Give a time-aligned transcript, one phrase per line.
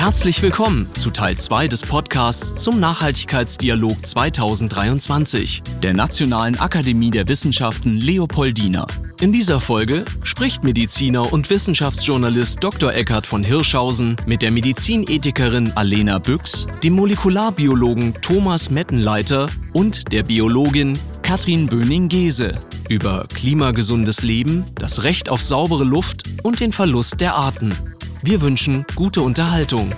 [0.00, 7.96] Herzlich willkommen zu Teil 2 des Podcasts zum Nachhaltigkeitsdialog 2023 der Nationalen Akademie der Wissenschaften
[7.96, 8.86] Leopoldina.
[9.20, 12.94] In dieser Folge spricht Mediziner und Wissenschaftsjournalist Dr.
[12.94, 20.98] Eckhard von Hirschhausen mit der Medizinethikerin Alena Büchs, dem Molekularbiologen Thomas Mettenleiter und der Biologin
[21.20, 22.54] Katrin Böning-Gese
[22.88, 27.74] über klimagesundes Leben, das Recht auf saubere Luft und den Verlust der Arten.
[28.22, 29.90] Wir wünschen gute Unterhaltung.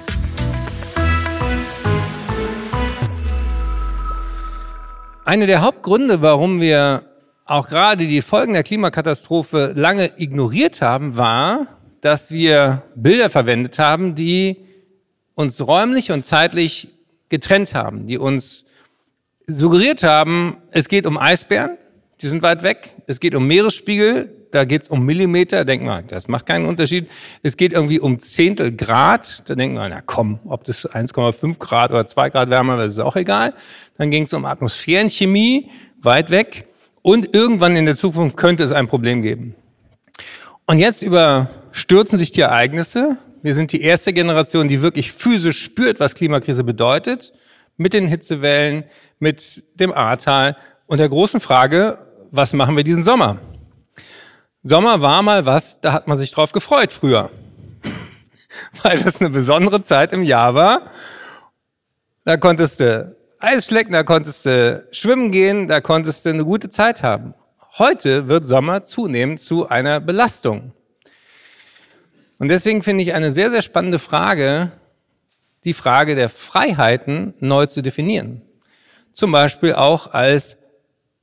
[5.25, 7.03] Einer der Hauptgründe, warum wir
[7.47, 11.67] auch gerade die Folgen der Klimakatastrophe lange ignoriert haben, war,
[12.01, 14.57] dass wir Bilder verwendet haben, die
[15.35, 16.91] uns räumlich und zeitlich
[17.29, 18.67] getrennt haben, die uns
[19.49, 21.77] suggeriert haben, es geht um Eisbären,
[22.21, 26.07] die sind weit weg, es geht um Meeresspiegel, da geht es um Millimeter, denkt man,
[26.07, 27.09] das macht keinen Unterschied.
[27.43, 31.91] Es geht irgendwie um Zehntel Grad, da denkt man, na komm, ob das 1,5 Grad
[31.91, 33.55] oder 2 Grad wärmer wird, ist auch egal.
[33.97, 36.67] Dann ging es um Atmosphärenchemie, weit weg.
[37.01, 39.57] Und irgendwann in der Zukunft könnte es ein Problem geben.
[40.67, 43.17] Und jetzt überstürzen sich die Ereignisse.
[43.43, 47.33] Wir sind die erste Generation, die wirklich physisch spürt, was Klimakrise bedeutet.
[47.77, 48.85] Mit den Hitzewellen,
[49.19, 50.57] mit dem Ahrtal
[50.87, 51.99] und der großen Frage,
[52.31, 53.39] was machen wir diesen Sommer?
[54.65, 57.31] Sommer war mal was, da hat man sich drauf gefreut früher.
[58.83, 60.91] Weil das eine besondere Zeit im Jahr war.
[62.25, 66.71] Da konntest du Eis schlecken, da konntest du schwimmen gehen, da konntest du eine gute
[66.71, 67.35] Zeit haben.
[67.77, 70.73] Heute wird Sommer zunehmend zu einer Belastung.
[72.39, 74.71] Und deswegen finde ich eine sehr, sehr spannende Frage,
[75.65, 78.43] die Frage der Freiheiten neu zu definieren.
[79.13, 80.57] Zum Beispiel auch als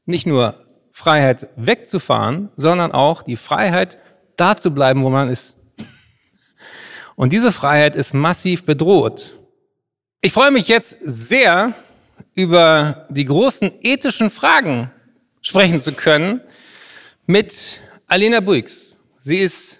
[0.06, 0.56] nicht nur
[1.00, 3.98] Freiheit wegzufahren, sondern auch die Freiheit,
[4.36, 5.56] da zu bleiben, wo man ist.
[7.16, 9.36] Und diese Freiheit ist massiv bedroht.
[10.20, 11.74] Ich freue mich jetzt sehr,
[12.36, 14.92] über die großen ethischen Fragen
[15.42, 16.42] sprechen zu können
[17.26, 19.06] mit Alena Buix.
[19.18, 19.80] Sie ist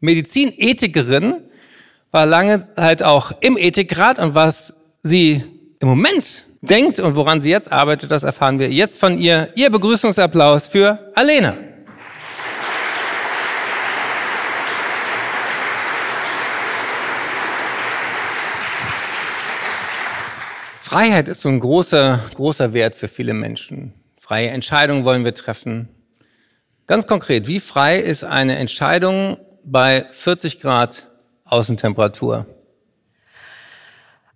[0.00, 1.48] Medizinethikerin,
[2.10, 5.42] war lange Zeit auch im Ethikrat und was sie
[5.80, 9.50] im Moment denkt und woran sie jetzt arbeitet, das erfahren wir jetzt von ihr.
[9.54, 11.54] Ihr Begrüßungsapplaus für Alena.
[20.80, 23.92] Freiheit ist so ein großer, großer Wert für viele Menschen.
[24.18, 25.90] Freie Entscheidungen wollen wir treffen.
[26.86, 31.08] Ganz konkret, wie frei ist eine Entscheidung bei 40 Grad
[31.44, 32.46] Außentemperatur?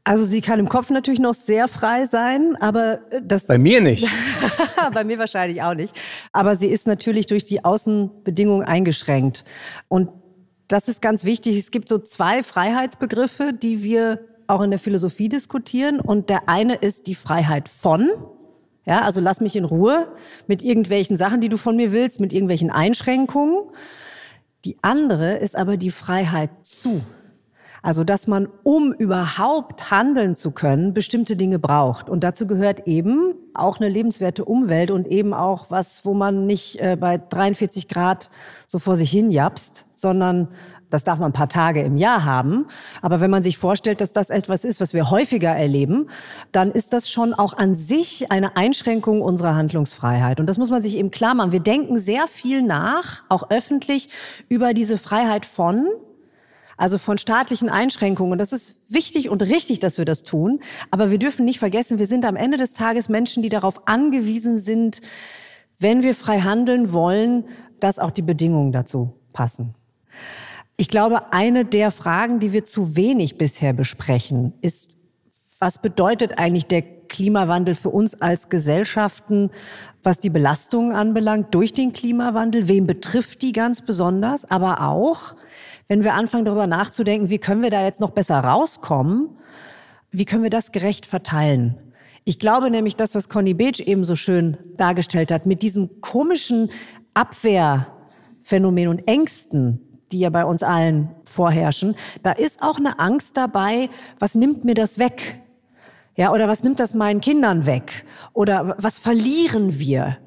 [0.05, 3.47] Also sie kann im Kopf natürlich noch sehr frei sein, aber das...
[3.47, 4.09] Bei mir nicht.
[4.93, 5.95] bei mir wahrscheinlich auch nicht.
[6.33, 9.45] Aber sie ist natürlich durch die Außenbedingungen eingeschränkt.
[9.87, 10.09] Und
[10.67, 11.57] das ist ganz wichtig.
[11.57, 16.01] Es gibt so zwei Freiheitsbegriffe, die wir auch in der Philosophie diskutieren.
[16.01, 18.11] Und der eine ist die Freiheit von.
[18.85, 20.09] Ja, also lass mich in Ruhe
[20.49, 23.71] mit irgendwelchen Sachen, die du von mir willst, mit irgendwelchen Einschränkungen.
[24.65, 27.03] Die andere ist aber die Freiheit zu.
[27.83, 32.09] Also, dass man, um überhaupt handeln zu können, bestimmte Dinge braucht.
[32.09, 36.81] Und dazu gehört eben auch eine lebenswerte Umwelt und eben auch was, wo man nicht
[36.81, 38.31] äh, bei 43 Grad
[38.69, 40.49] so vor sich hin japst, sondern
[40.93, 42.67] das darf man ein paar Tage im Jahr haben.
[43.01, 46.09] Aber wenn man sich vorstellt, dass das etwas ist, was wir häufiger erleben,
[46.53, 50.39] dann ist das schon auch an sich eine Einschränkung unserer Handlungsfreiheit.
[50.39, 51.51] Und das muss man sich eben klar machen.
[51.51, 54.11] Wir denken sehr viel nach, auch öffentlich,
[54.49, 55.87] über diese Freiheit von,
[56.83, 58.41] also von staatlichen Einschränkungen.
[58.41, 60.59] Das ist wichtig und richtig, dass wir das tun.
[60.91, 64.57] Aber wir dürfen nicht vergessen, wir sind am Ende des Tages Menschen, die darauf angewiesen
[64.57, 65.01] sind,
[65.79, 67.45] wenn wir frei handeln wollen,
[67.79, 69.77] dass auch die Bedingungen dazu passen.
[70.77, 74.89] Ich glaube, eine der Fragen, die wir zu wenig bisher besprechen, ist,
[75.61, 79.51] was bedeutet eigentlich der Klimawandel für uns als Gesellschaften,
[80.03, 82.67] was die Belastungen anbelangt durch den Klimawandel?
[82.67, 84.51] Wem betrifft die ganz besonders?
[84.51, 85.37] Aber auch,
[85.89, 89.31] wenn wir anfangen darüber nachzudenken, wie können wir da jetzt noch besser rauskommen?
[90.11, 91.79] Wie können wir das gerecht verteilen?
[92.25, 96.71] Ich glaube nämlich, das, was Conny Beach eben so schön dargestellt hat, mit diesen komischen
[97.15, 99.81] Abwehrphänomenen und Ängsten,
[100.13, 103.89] die ja bei uns allen vorherrschen, da ist auch eine Angst dabei,
[104.19, 105.41] was nimmt mir das weg?
[106.15, 108.05] Ja, oder was nimmt das meinen Kindern weg?
[108.35, 110.19] Oder was verlieren wir?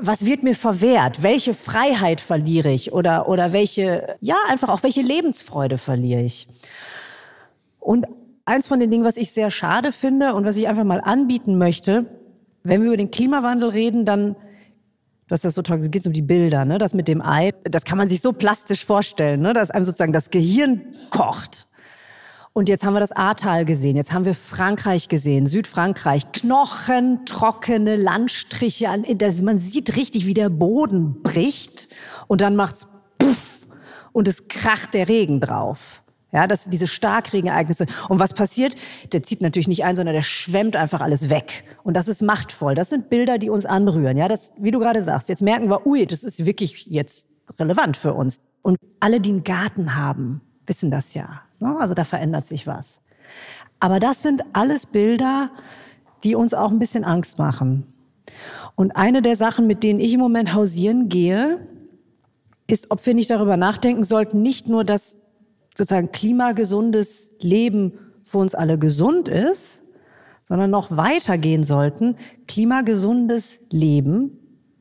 [0.00, 1.22] Was wird mir verwehrt?
[1.22, 2.92] Welche Freiheit verliere ich?
[2.92, 6.48] Oder, oder welche, ja, einfach auch welche Lebensfreude verliere ich?
[7.78, 8.06] Und
[8.44, 11.58] eins von den Dingen, was ich sehr schade finde und was ich einfach mal anbieten
[11.58, 12.06] möchte,
[12.62, 14.36] wenn wir über den Klimawandel reden, dann
[15.26, 16.76] Du hast das so toll, es geht um die Bilder, ne?
[16.76, 19.54] Das mit dem Ei, das kann man sich so plastisch vorstellen, ne?
[19.54, 21.66] Dass einem sozusagen das Gehirn kocht.
[22.56, 28.86] Und jetzt haben wir das Ahrtal gesehen, jetzt haben wir Frankreich gesehen, Südfrankreich, knochentrockene Landstriche,
[29.42, 31.88] man sieht richtig, wie der Boden bricht
[32.28, 32.86] und dann macht's
[33.18, 33.66] puff
[34.12, 36.04] und es kracht der Regen drauf.
[36.30, 37.86] Ja, das sind diese Starkregenereignisse.
[38.08, 38.76] Und was passiert?
[39.12, 41.64] Der zieht natürlich nicht ein, sondern der schwemmt einfach alles weg.
[41.82, 42.74] Und das ist machtvoll.
[42.74, 44.16] Das sind Bilder, die uns anrühren.
[44.16, 47.28] Ja, das, wie du gerade sagst, jetzt merken wir, ui, das ist wirklich jetzt
[47.58, 48.40] relevant für uns.
[48.62, 51.42] Und alle, die einen Garten haben, wissen das ja.
[51.64, 51.76] Ne?
[51.80, 53.00] Also da verändert sich was.
[53.80, 55.50] Aber das sind alles Bilder,
[56.22, 57.86] die uns auch ein bisschen Angst machen.
[58.76, 61.66] Und eine der Sachen, mit denen ich im Moment hausieren gehe,
[62.66, 65.16] ist, ob wir nicht darüber nachdenken sollten, nicht nur, dass
[65.76, 69.82] sozusagen klimagesundes Leben für uns alle gesund ist,
[70.42, 72.16] sondern noch weitergehen sollten.
[72.46, 74.38] Klimagesundes Leben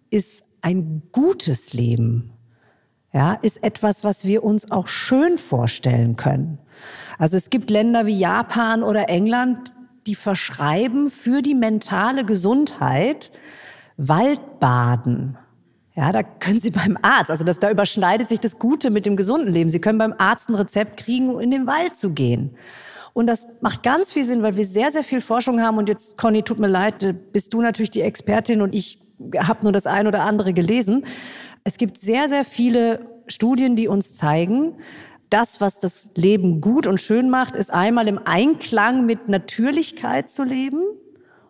[0.09, 2.32] ist ein gutes Leben.
[3.13, 6.57] Ja, ist etwas, was wir uns auch schön vorstellen können.
[7.19, 9.73] Also es gibt Länder wie Japan oder England,
[10.07, 13.31] die verschreiben für die mentale Gesundheit
[13.97, 15.37] Waldbaden.
[15.95, 19.15] Ja, da können Sie beim Arzt, also das, da überschneidet sich das Gute mit dem
[19.15, 19.69] gesunden Leben.
[19.69, 22.55] Sie können beim Arzt ein Rezept kriegen, um in den Wald zu gehen.
[23.13, 25.77] Und das macht ganz viel Sinn, weil wir sehr, sehr viel Forschung haben.
[25.77, 28.99] Und jetzt, Conny, tut mir leid, bist du natürlich die Expertin und ich
[29.37, 31.05] habe nur das ein oder andere gelesen.
[31.63, 34.75] Es gibt sehr, sehr viele Studien, die uns zeigen,
[35.29, 40.43] das, was das Leben gut und schön macht, ist einmal im Einklang mit Natürlichkeit zu
[40.43, 40.83] leben.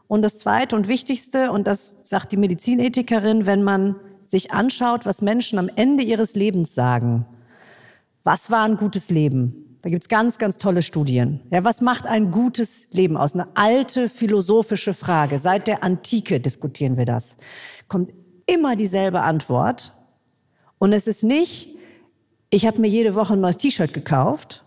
[0.08, 3.96] Und das Zweite und Wichtigste, und das sagt die Medizinethikerin, wenn man
[4.26, 7.26] sich anschaut, was Menschen am Ende ihres Lebens sagen,
[8.24, 9.78] was war ein gutes Leben?
[9.82, 11.42] Da gibt's ganz, ganz tolle Studien.
[11.52, 13.34] Ja, was macht ein gutes Leben aus?
[13.34, 15.40] Eine alte philosophische Frage.
[15.40, 17.36] Seit der Antike diskutieren wir das.
[17.90, 18.14] Kommt
[18.46, 19.92] immer dieselbe Antwort.
[20.84, 21.78] Und es ist nicht,
[22.50, 24.66] ich habe mir jede Woche ein neues T-Shirt gekauft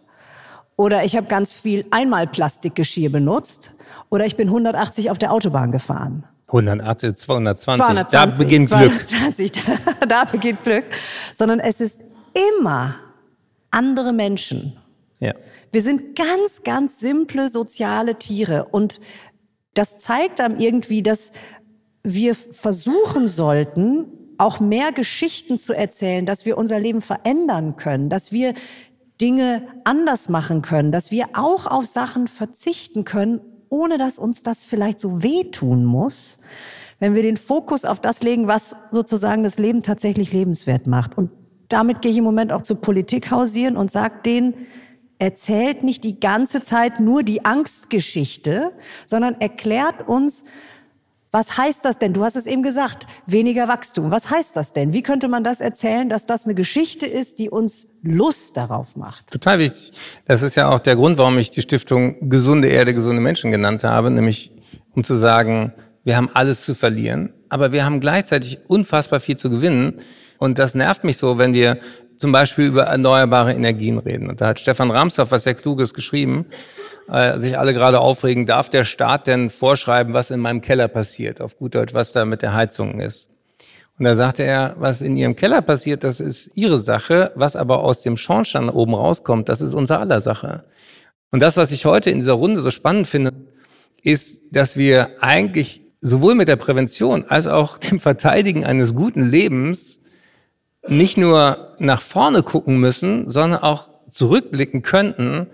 [0.74, 3.74] oder ich habe ganz viel Einmalplastikgeschirr benutzt
[4.08, 6.24] oder ich bin 180 auf der Autobahn gefahren.
[6.46, 9.64] 180, 220, 220 da beginnt 220, Glück.
[10.00, 10.86] Da, da beginnt Glück.
[11.34, 12.00] Sondern es ist
[12.56, 12.94] immer
[13.70, 14.74] andere Menschen.
[15.20, 15.34] Ja.
[15.70, 18.68] Wir sind ganz, ganz simple soziale Tiere.
[18.70, 19.00] Und
[19.74, 21.32] das zeigt einem irgendwie, dass
[22.02, 28.32] wir versuchen sollten, auch mehr Geschichten zu erzählen, dass wir unser Leben verändern können, dass
[28.32, 28.54] wir
[29.20, 34.64] Dinge anders machen können, dass wir auch auf Sachen verzichten können, ohne dass uns das
[34.64, 36.38] vielleicht so wehtun muss,
[36.98, 41.16] wenn wir den Fokus auf das legen, was sozusagen das Leben tatsächlich lebenswert macht.
[41.16, 41.30] Und
[41.68, 44.54] damit gehe ich im Moment auch zur Politik hausieren und sage denen,
[45.18, 48.72] erzählt nicht die ganze Zeit nur die Angstgeschichte,
[49.06, 50.44] sondern erklärt uns,
[51.36, 52.14] was heißt das denn?
[52.14, 54.10] Du hast es eben gesagt, weniger Wachstum.
[54.10, 54.94] Was heißt das denn?
[54.94, 59.32] Wie könnte man das erzählen, dass das eine Geschichte ist, die uns Lust darauf macht?
[59.32, 59.92] Total wichtig.
[60.24, 63.84] Das ist ja auch der Grund, warum ich die Stiftung Gesunde Erde, gesunde Menschen genannt
[63.84, 64.50] habe, nämlich
[64.92, 65.74] um zu sagen,
[66.04, 69.98] wir haben alles zu verlieren, aber wir haben gleichzeitig unfassbar viel zu gewinnen.
[70.38, 71.78] Und das nervt mich so, wenn wir
[72.18, 74.28] zum Beispiel über erneuerbare Energien reden.
[74.28, 76.46] Und da hat Stefan Ramshoff was sehr Kluges geschrieben
[77.08, 81.40] äh, sich alle gerade aufregen, darf der Staat denn vorschreiben, was in meinem Keller passiert?
[81.40, 83.28] Auf gut Deutsch, was da mit der Heizung ist.
[83.98, 87.32] Und da sagte er, was in Ihrem Keller passiert, das ist Ihre Sache.
[87.34, 90.64] Was aber aus dem Schornstein oben rauskommt, das ist unser aller Sache.
[91.30, 93.32] Und das, was ich heute in dieser Runde so spannend finde,
[94.02, 100.00] ist, dass wir eigentlich sowohl mit der Prävention als auch dem Verteidigen eines guten Lebens
[100.88, 105.46] nicht nur nach vorne gucken müssen, sondern auch zurückblicken könnten,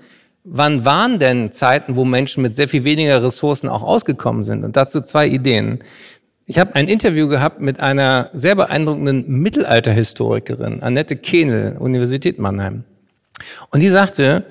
[0.44, 4.64] wann waren denn Zeiten, wo Menschen mit sehr viel weniger Ressourcen auch ausgekommen sind?
[4.64, 5.80] Und dazu zwei Ideen.
[6.46, 12.84] Ich habe ein Interview gehabt mit einer sehr beeindruckenden Mittelalterhistorikerin, Annette Kehnel, Universität Mannheim.
[13.70, 14.44] Und die sagte,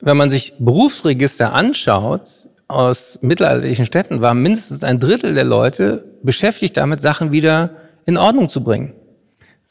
[0.00, 6.76] wenn man sich Berufsregister anschaut aus mittelalterlichen Städten, war mindestens ein Drittel der Leute beschäftigt
[6.76, 7.70] damit, Sachen wieder
[8.06, 8.92] in Ordnung zu bringen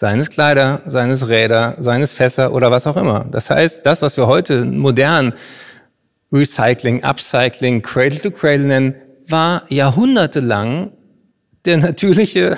[0.03, 3.25] seines Kleider, seines Räder, seines Fässer oder was auch immer.
[3.31, 5.31] Das heißt, das, was wir heute modern
[6.29, 8.95] Recycling, Upcycling, Cradle to Cradle nennen,
[9.29, 10.91] war jahrhundertelang
[11.63, 12.57] der natürliche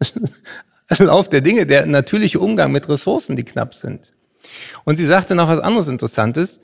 [0.98, 4.14] Lauf der Dinge, der natürliche Umgang mit Ressourcen, die knapp sind.
[4.84, 6.60] Und sie sagte noch was anderes Interessantes.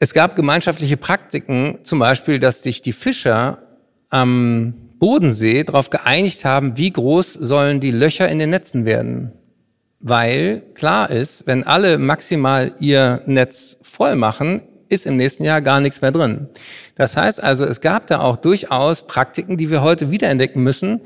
[0.00, 3.58] Es gab gemeinschaftliche Praktiken, zum Beispiel, dass sich die Fischer
[4.10, 9.32] am Bodensee darauf geeinigt haben, wie groß sollen die Löcher in den Netzen werden.
[9.98, 15.80] Weil klar ist, wenn alle maximal ihr Netz voll machen, ist im nächsten Jahr gar
[15.80, 16.46] nichts mehr drin.
[16.94, 21.00] Das heißt also, es gab da auch durchaus Praktiken, die wir heute wiederentdecken müssen,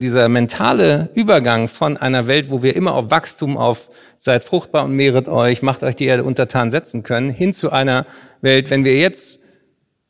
[0.00, 4.92] Dieser mentale Übergang von einer Welt, wo wir immer auf Wachstum, auf seid fruchtbar und
[4.92, 8.06] mehret euch, macht euch die Erde untertan setzen können, hin zu einer
[8.40, 9.40] Welt, wenn wir jetzt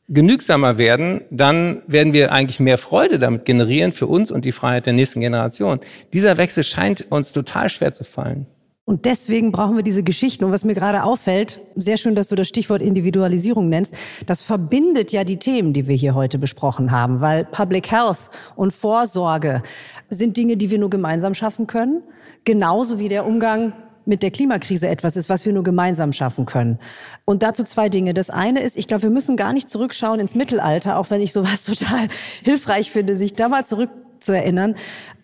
[0.08, 4.86] genügsamer werden, dann werden wir eigentlich mehr Freude damit generieren für uns und die Freiheit
[4.86, 5.80] der nächsten Generation.
[6.12, 8.46] Dieser Wechsel scheint uns total schwer zu fallen.
[8.88, 10.44] Und deswegen brauchen wir diese Geschichten.
[10.44, 15.12] Und was mir gerade auffällt, sehr schön, dass du das Stichwort Individualisierung nennst, das verbindet
[15.12, 19.62] ja die Themen, die wir hier heute besprochen haben, weil Public Health und Vorsorge
[20.08, 22.02] sind Dinge, die wir nur gemeinsam schaffen können,
[22.44, 23.74] genauso wie der Umgang
[24.08, 26.78] mit der Klimakrise etwas ist, was wir nur gemeinsam schaffen können.
[27.24, 28.14] Und dazu zwei Dinge.
[28.14, 31.32] Das eine ist, ich glaube, wir müssen gar nicht zurückschauen ins Mittelalter, auch wenn ich
[31.32, 32.08] sowas total
[32.42, 34.74] hilfreich finde, sich da mal zurück zu erinnern.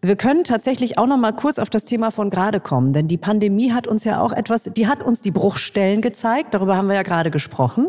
[0.03, 3.17] Wir können tatsächlich auch noch mal kurz auf das Thema von gerade kommen, denn die
[3.17, 6.95] Pandemie hat uns ja auch etwas, die hat uns die Bruchstellen gezeigt, darüber haben wir
[6.95, 7.88] ja gerade gesprochen.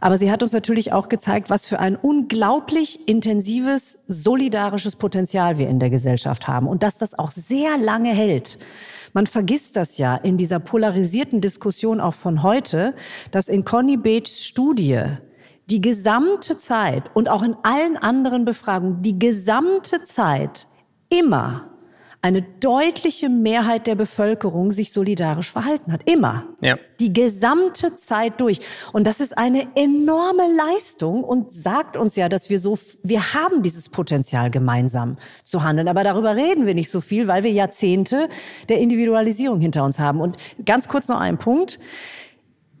[0.00, 5.68] Aber sie hat uns natürlich auch gezeigt, was für ein unglaublich intensives, solidarisches Potenzial wir
[5.68, 8.58] in der Gesellschaft haben und dass das auch sehr lange hält.
[9.12, 12.94] Man vergisst das ja in dieser polarisierten Diskussion auch von heute,
[13.30, 15.04] dass in Conny Bates Studie
[15.70, 20.66] die gesamte Zeit und auch in allen anderen Befragungen die gesamte Zeit
[21.10, 21.77] immer
[22.20, 26.10] eine deutliche Mehrheit der Bevölkerung sich solidarisch verhalten hat.
[26.10, 26.44] Immer.
[26.60, 26.76] Ja.
[26.98, 28.58] Die gesamte Zeit durch.
[28.92, 33.62] Und das ist eine enorme Leistung und sagt uns ja, dass wir so, wir haben
[33.62, 35.86] dieses Potenzial gemeinsam zu handeln.
[35.86, 38.28] Aber darüber reden wir nicht so viel, weil wir Jahrzehnte
[38.68, 40.20] der Individualisierung hinter uns haben.
[40.20, 41.78] Und ganz kurz noch ein Punkt.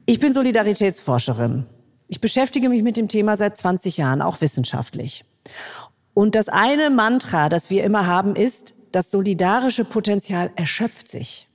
[0.06, 1.66] Ich bin Solidaritätsforscherin.
[2.08, 5.24] Ich beschäftige mich mit dem Thema seit 20 Jahren, auch wissenschaftlich.
[6.18, 11.46] Und das eine Mantra, das wir immer haben, ist, das solidarische Potenzial erschöpft sich.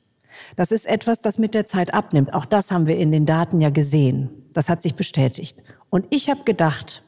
[0.56, 2.34] Das ist etwas, das mit der Zeit abnimmt.
[2.34, 4.30] Auch das haben wir in den Daten ja gesehen.
[4.54, 5.58] Das hat sich bestätigt.
[5.90, 7.04] Und ich habe gedacht,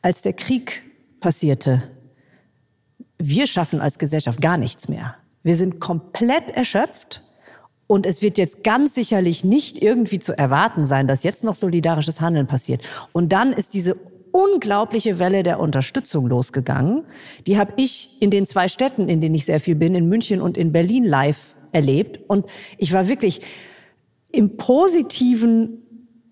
[0.00, 0.82] als der Krieg
[1.20, 1.82] passierte,
[3.18, 5.14] wir schaffen als Gesellschaft gar nichts mehr.
[5.42, 7.22] Wir sind komplett erschöpft
[7.86, 12.22] und es wird jetzt ganz sicherlich nicht irgendwie zu erwarten sein, dass jetzt noch solidarisches
[12.22, 12.80] Handeln passiert.
[13.12, 13.94] Und dann ist diese
[14.38, 17.04] unglaubliche Welle der Unterstützung losgegangen.
[17.48, 20.40] Die habe ich in den zwei Städten, in denen ich sehr viel bin, in München
[20.40, 22.20] und in Berlin live erlebt.
[22.28, 23.40] Und ich war wirklich
[24.30, 25.82] im positiven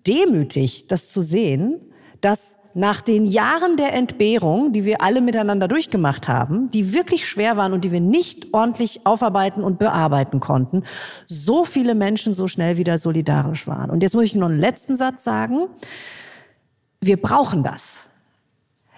[0.07, 1.81] demütig, das zu sehen,
[2.21, 7.57] dass nach den Jahren der Entbehrung, die wir alle miteinander durchgemacht haben, die wirklich schwer
[7.57, 10.83] waren und die wir nicht ordentlich aufarbeiten und bearbeiten konnten,
[11.25, 13.89] so viele Menschen so schnell wieder solidarisch waren.
[13.89, 15.67] Und jetzt muss ich noch einen letzten Satz sagen.
[17.01, 18.09] Wir brauchen das.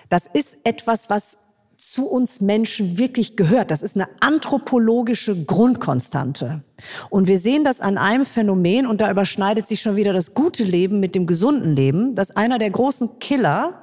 [0.09, 1.37] Das ist etwas, was
[1.79, 3.71] zu uns Menschen wirklich gehört.
[3.71, 6.61] Das ist eine anthropologische Grundkonstante.
[7.09, 10.65] Und wir sehen das an einem Phänomen, und da überschneidet sich schon wieder das gute
[10.65, 13.81] Leben mit dem gesunden Leben, dass einer der großen Killer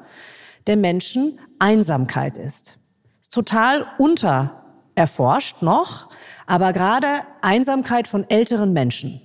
[0.67, 2.77] der Menschen Einsamkeit ist.
[3.23, 6.11] Ist total untererforscht noch,
[6.47, 7.09] aber gerade
[7.41, 9.23] Einsamkeit von älteren Menschen.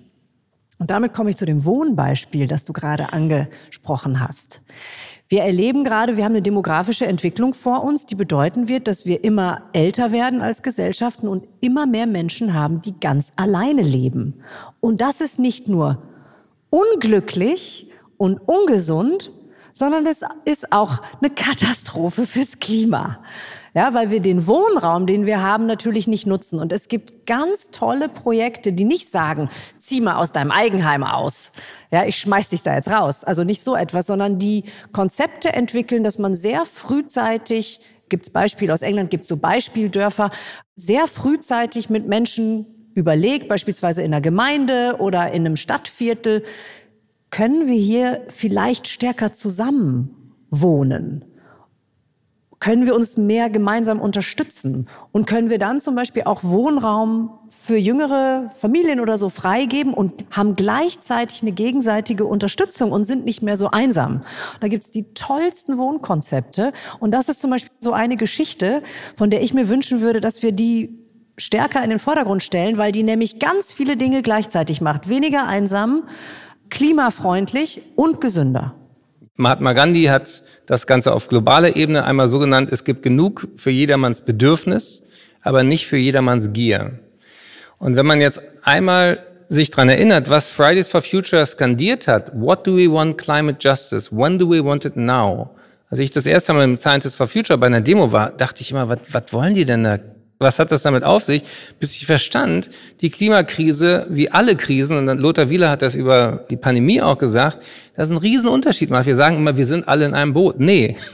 [0.82, 4.62] Und damit komme ich zu dem Wohnbeispiel, das du gerade angesprochen hast.
[5.28, 9.24] Wir erleben gerade, wir haben eine demografische Entwicklung vor uns, die bedeuten wird, dass wir
[9.24, 14.42] immer älter werden als Gesellschaften und immer mehr Menschen haben, die ganz alleine leben.
[14.80, 16.02] Und das ist nicht nur
[16.72, 19.32] unglücklich und ungesund,
[19.74, 23.20] sondern es ist auch eine Katastrophe fürs Klima.
[23.74, 26.60] Ja, weil wir den Wohnraum, den wir haben, natürlich nicht nutzen.
[26.60, 31.54] Und es gibt ganz tolle Projekte, die nicht sagen, zieh mal aus deinem Eigenheim aus.
[31.90, 33.24] Ja, ich schmeiß dich da jetzt raus.
[33.24, 38.82] Also nicht so etwas, sondern die Konzepte entwickeln, dass man sehr frühzeitig gibt's Beispiele aus
[38.82, 40.32] England, gibt's so Beispieldörfer,
[40.76, 46.44] sehr frühzeitig mit Menschen überlegt, beispielsweise in einer Gemeinde oder in einem Stadtviertel,
[47.30, 51.31] können wir hier vielleicht stärker zusammen wohnen?
[52.62, 57.76] Können wir uns mehr gemeinsam unterstützen und können wir dann zum Beispiel auch Wohnraum für
[57.76, 63.58] jüngere Familien oder so freigeben und haben gleichzeitig eine gegenseitige Unterstützung und sind nicht mehr
[63.58, 64.22] so einsam.
[64.60, 68.84] Da gibt's die tollsten Wohnkonzepte und das ist zum Beispiel so eine Geschichte,
[69.16, 71.00] von der ich mir wünschen würde, dass wir die
[71.38, 75.10] stärker in den Vordergrund stellen, weil die nämlich ganz viele Dinge gleichzeitig macht.
[75.10, 76.04] Weniger einsam,
[76.70, 78.76] klimafreundlich und gesünder.
[79.42, 83.72] Mahatma Gandhi hat das Ganze auf globaler Ebene einmal so genannt, es gibt genug für
[83.72, 85.04] jedermanns Bedürfnis,
[85.42, 87.00] aber nicht für jedermanns Gier.
[87.80, 89.20] Und wenn man jetzt einmal
[89.50, 94.16] sich dran erinnert, was Fridays for Future skandiert hat, what do we want climate justice?
[94.16, 95.50] When do we want it now?
[95.90, 98.72] Als ich das erste Mal im Scientists for Future bei einer Demo war, dachte ich
[98.72, 99.98] immer, was, was wollen die denn da?
[100.42, 101.44] Was hat das damit auf sich?
[101.80, 102.70] Bis ich verstand,
[103.02, 107.64] die Klimakrise, wie alle Krisen, und Lothar Wieler hat das über die Pandemie auch gesagt,
[107.96, 109.06] das ist ein Riesenunterschied macht.
[109.06, 110.60] Wir sagen immer, wir sind alle in einem Boot.
[110.60, 110.96] Nee,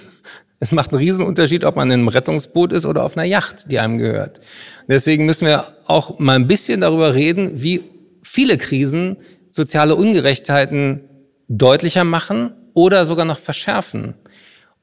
[0.60, 3.78] Es macht einen Riesenunterschied, ob man in einem Rettungsboot ist oder auf einer Yacht, die
[3.78, 4.40] einem gehört.
[4.88, 7.84] Deswegen müssen wir auch mal ein bisschen darüber reden, wie
[8.24, 9.18] viele Krisen
[9.52, 11.02] soziale Ungerechtheiten
[11.48, 14.16] deutlicher machen oder sogar noch verschärfen.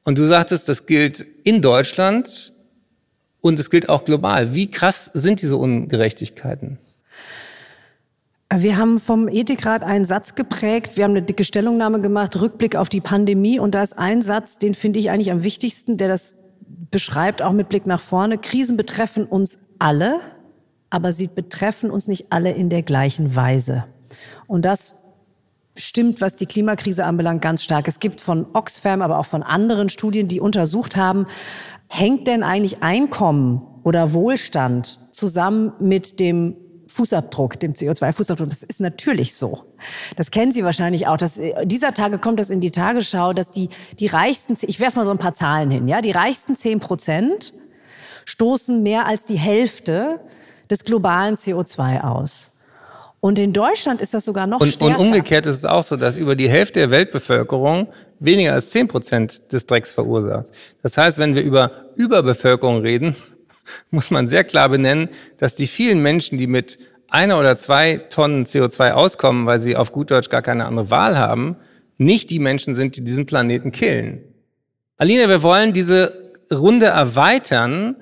[0.05, 2.53] Und du sagtest, das gilt in Deutschland
[3.45, 4.55] und es gilt auch global.
[4.55, 6.79] Wie krass sind diese Ungerechtigkeiten?
[8.51, 10.97] Wir haben vom Ethikrat einen Satz geprägt.
[10.97, 13.59] Wir haben eine dicke Stellungnahme gemacht, Rückblick auf die Pandemie.
[13.59, 16.35] Und da ist ein Satz, den finde ich eigentlich am wichtigsten, der das
[16.89, 18.37] beschreibt, auch mit Blick nach vorne.
[18.37, 20.19] Krisen betreffen uns alle,
[20.89, 23.85] aber sie betreffen uns nicht alle in der gleichen Weise.
[24.47, 25.04] Und das
[25.77, 27.87] stimmt, was die Klimakrise anbelangt, ganz stark.
[27.87, 31.27] Es gibt von Oxfam, aber auch von anderen Studien, die untersucht haben,
[31.87, 36.55] hängt denn eigentlich Einkommen oder Wohlstand zusammen mit dem
[36.87, 38.47] Fußabdruck, dem CO2-Fußabdruck.
[38.47, 39.63] Das ist natürlich so.
[40.15, 41.17] Das kennen Sie wahrscheinlich auch.
[41.17, 44.99] Dass, äh, dieser Tage kommt das in die Tagesschau, dass die, die reichsten, ich werfe
[44.99, 47.53] mal so ein paar Zahlen hin, ja, die reichsten zehn Prozent
[48.25, 50.19] stoßen mehr als die Hälfte
[50.69, 52.51] des globalen CO2 aus.
[53.25, 54.99] Und in Deutschland ist das sogar noch und, stärker.
[54.99, 57.87] Und umgekehrt ist es auch so, dass über die Hälfte der Weltbevölkerung
[58.19, 60.51] weniger als zehn Prozent des Drecks verursacht.
[60.83, 63.15] Das heißt, wenn wir über Überbevölkerung reden,
[63.89, 66.77] muss man sehr klar benennen, dass die vielen Menschen, die mit
[67.09, 71.17] einer oder zwei Tonnen CO2 auskommen, weil sie auf gut Deutsch gar keine andere Wahl
[71.17, 71.55] haben,
[71.97, 74.21] nicht die Menschen sind, die diesen Planeten killen.
[74.97, 76.13] Aline, wir wollen diese
[76.53, 77.95] Runde erweitern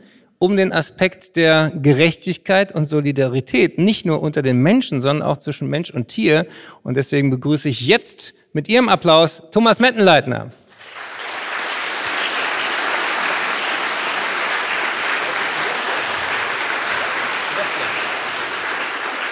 [0.43, 5.69] um den Aspekt der Gerechtigkeit und Solidarität, nicht nur unter den Menschen, sondern auch zwischen
[5.69, 6.47] Mensch und Tier.
[6.83, 10.51] Und deswegen begrüße ich jetzt mit Ihrem Applaus Thomas Mettenleitner.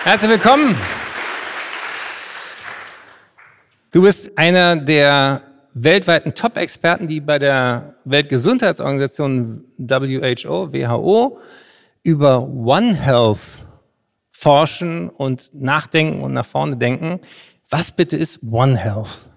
[0.06, 0.78] Herzlich willkommen.
[3.92, 11.40] Du bist einer der weltweiten Top-Experten, die bei der Weltgesundheitsorganisation WHO, WHO,
[12.04, 13.64] über One Health
[14.32, 17.20] forschen und nachdenken und nach vorne denken.
[17.70, 19.28] Was bitte ist One Health?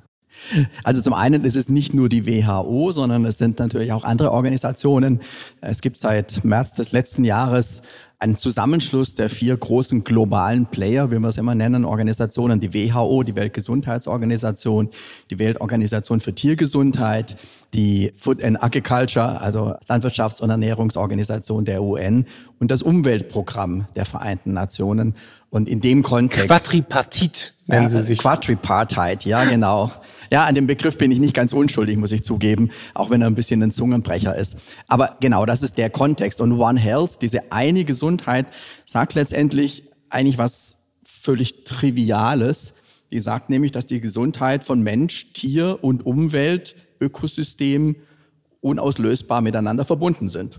[0.82, 4.32] Also zum einen ist es nicht nur die WHO, sondern es sind natürlich auch andere
[4.32, 5.20] Organisationen.
[5.60, 7.82] Es gibt seit März des letzten Jahres
[8.24, 13.22] ein Zusammenschluss der vier großen globalen Player, wie wir es immer nennen, Organisationen, die WHO,
[13.22, 14.88] die Weltgesundheitsorganisation,
[15.30, 17.36] die Weltorganisation für Tiergesundheit,
[17.74, 22.24] die Food and Agriculture, also Landwirtschafts- und Ernährungsorganisation der UN
[22.60, 25.14] und das Umweltprogramm der Vereinten Nationen.
[25.54, 26.48] Und in dem Kontext.
[26.48, 28.18] Quadripartit nennen Sie sich.
[28.18, 29.92] Quadripartite, ja, genau.
[30.28, 33.28] Ja, an dem Begriff bin ich nicht ganz unschuldig, muss ich zugeben, auch wenn er
[33.28, 34.56] ein bisschen ein Zungenbrecher ist.
[34.88, 36.40] Aber genau, das ist der Kontext.
[36.40, 38.46] Und One Health, diese eine Gesundheit,
[38.84, 42.74] sagt letztendlich eigentlich was völlig Triviales.
[43.12, 47.94] Die sagt nämlich, dass die Gesundheit von Mensch, Tier und Umwelt, Ökosystem
[48.60, 50.58] unauslösbar miteinander verbunden sind.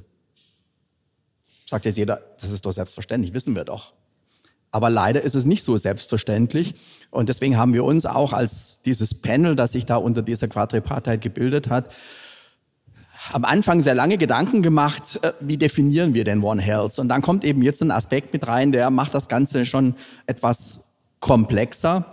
[1.66, 3.92] Sagt jetzt jeder, das ist doch selbstverständlich, wissen wir doch.
[4.76, 6.74] Aber leider ist es nicht so selbstverständlich.
[7.10, 11.22] Und deswegen haben wir uns auch als dieses Panel, das sich da unter dieser Quadripartheit
[11.22, 11.86] gebildet hat,
[13.32, 17.00] am Anfang sehr lange Gedanken gemacht, äh, wie definieren wir denn One Health?
[17.00, 20.92] Und dann kommt eben jetzt ein Aspekt mit rein, der macht das Ganze schon etwas
[21.22, 22.06] komplexer.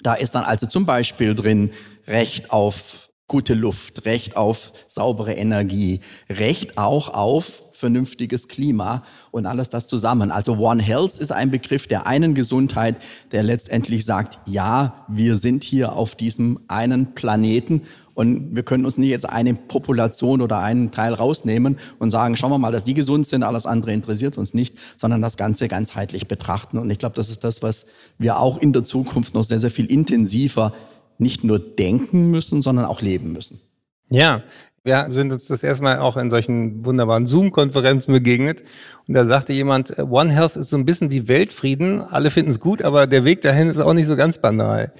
[0.00, 1.72] Da ist dann also zum Beispiel drin
[2.06, 6.00] Recht auf gute Luft, Recht auf saubere Energie,
[6.30, 10.30] Recht auch auf vernünftiges Klima und alles das zusammen.
[10.30, 12.94] Also One Health ist ein Begriff der einen Gesundheit,
[13.32, 17.82] der letztendlich sagt, ja, wir sind hier auf diesem einen Planeten
[18.14, 22.52] und wir können uns nicht jetzt eine Population oder einen Teil rausnehmen und sagen, schauen
[22.52, 26.28] wir mal, dass die gesund sind, alles andere interessiert uns nicht, sondern das Ganze ganzheitlich
[26.28, 26.78] betrachten.
[26.78, 29.72] Und ich glaube, das ist das, was wir auch in der Zukunft noch sehr, sehr
[29.72, 30.72] viel intensiver
[31.18, 33.60] nicht nur denken müssen, sondern auch leben müssen.
[34.08, 34.42] Ja,
[34.84, 38.64] wir sind uns das erstmal auch in solchen wunderbaren Zoom-Konferenzen begegnet.
[39.06, 42.00] Und da sagte jemand, One Health ist so ein bisschen wie Weltfrieden.
[42.00, 44.92] Alle finden es gut, aber der Weg dahin ist auch nicht so ganz banal.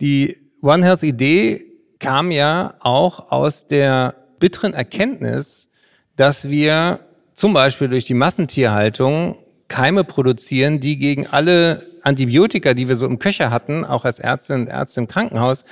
[0.00, 1.60] Die One Health-Idee
[1.98, 5.70] kam ja auch aus der bitteren Erkenntnis,
[6.16, 7.00] dass wir
[7.34, 9.36] zum Beispiel durch die Massentierhaltung
[9.68, 14.62] Keime produzieren, die gegen alle Antibiotika, die wir so im Köcher hatten, auch als Ärztinnen
[14.62, 15.64] und Ärzte im Krankenhaus,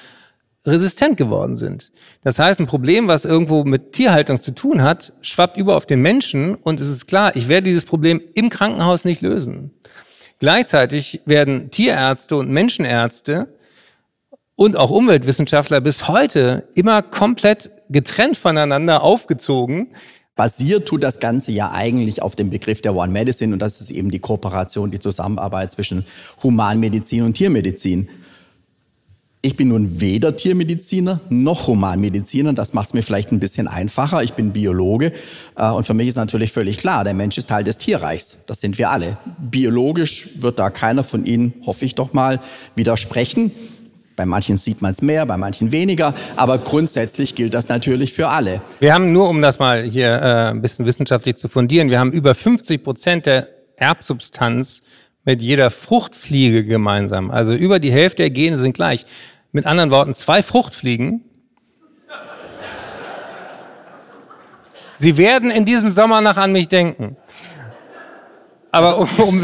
[0.66, 1.92] resistent geworden sind.
[2.22, 6.00] Das heißt, ein Problem, was irgendwo mit Tierhaltung zu tun hat, schwappt über auf den
[6.00, 9.72] Menschen und es ist klar, ich werde dieses Problem im Krankenhaus nicht lösen.
[10.38, 13.54] Gleichzeitig werden Tierärzte und Menschenärzte
[14.56, 19.88] und auch Umweltwissenschaftler bis heute immer komplett getrennt voneinander aufgezogen.
[20.36, 23.90] Basiert tut das Ganze ja eigentlich auf dem Begriff der One Medicine und das ist
[23.90, 26.04] eben die Kooperation, die Zusammenarbeit zwischen
[26.42, 28.08] Humanmedizin und Tiermedizin.
[29.44, 32.54] Ich bin nun weder Tiermediziner noch Humanmediziner.
[32.54, 34.22] Das macht es mir vielleicht ein bisschen einfacher.
[34.22, 35.12] Ich bin Biologe.
[35.54, 38.46] Äh, und für mich ist natürlich völlig klar, der Mensch ist Teil des Tierreichs.
[38.46, 39.18] Das sind wir alle.
[39.36, 42.40] Biologisch wird da keiner von Ihnen, hoffe ich doch mal,
[42.74, 43.50] widersprechen.
[44.16, 48.28] Bei manchen sieht man es mehr, bei manchen weniger, aber grundsätzlich gilt das natürlich für
[48.28, 48.62] alle.
[48.80, 52.12] Wir haben nur, um das mal hier äh, ein bisschen wissenschaftlich zu fundieren, wir haben
[52.12, 54.80] über 50 Prozent der Erbsubstanz
[55.24, 57.30] mit jeder Fruchtfliege gemeinsam.
[57.30, 59.06] Also über die Hälfte der Gene sind gleich.
[59.54, 61.22] Mit anderen Worten, zwei Fruchtfliegen.
[64.96, 67.16] Sie werden in diesem Sommer noch an mich denken.
[68.72, 69.40] Aber um, um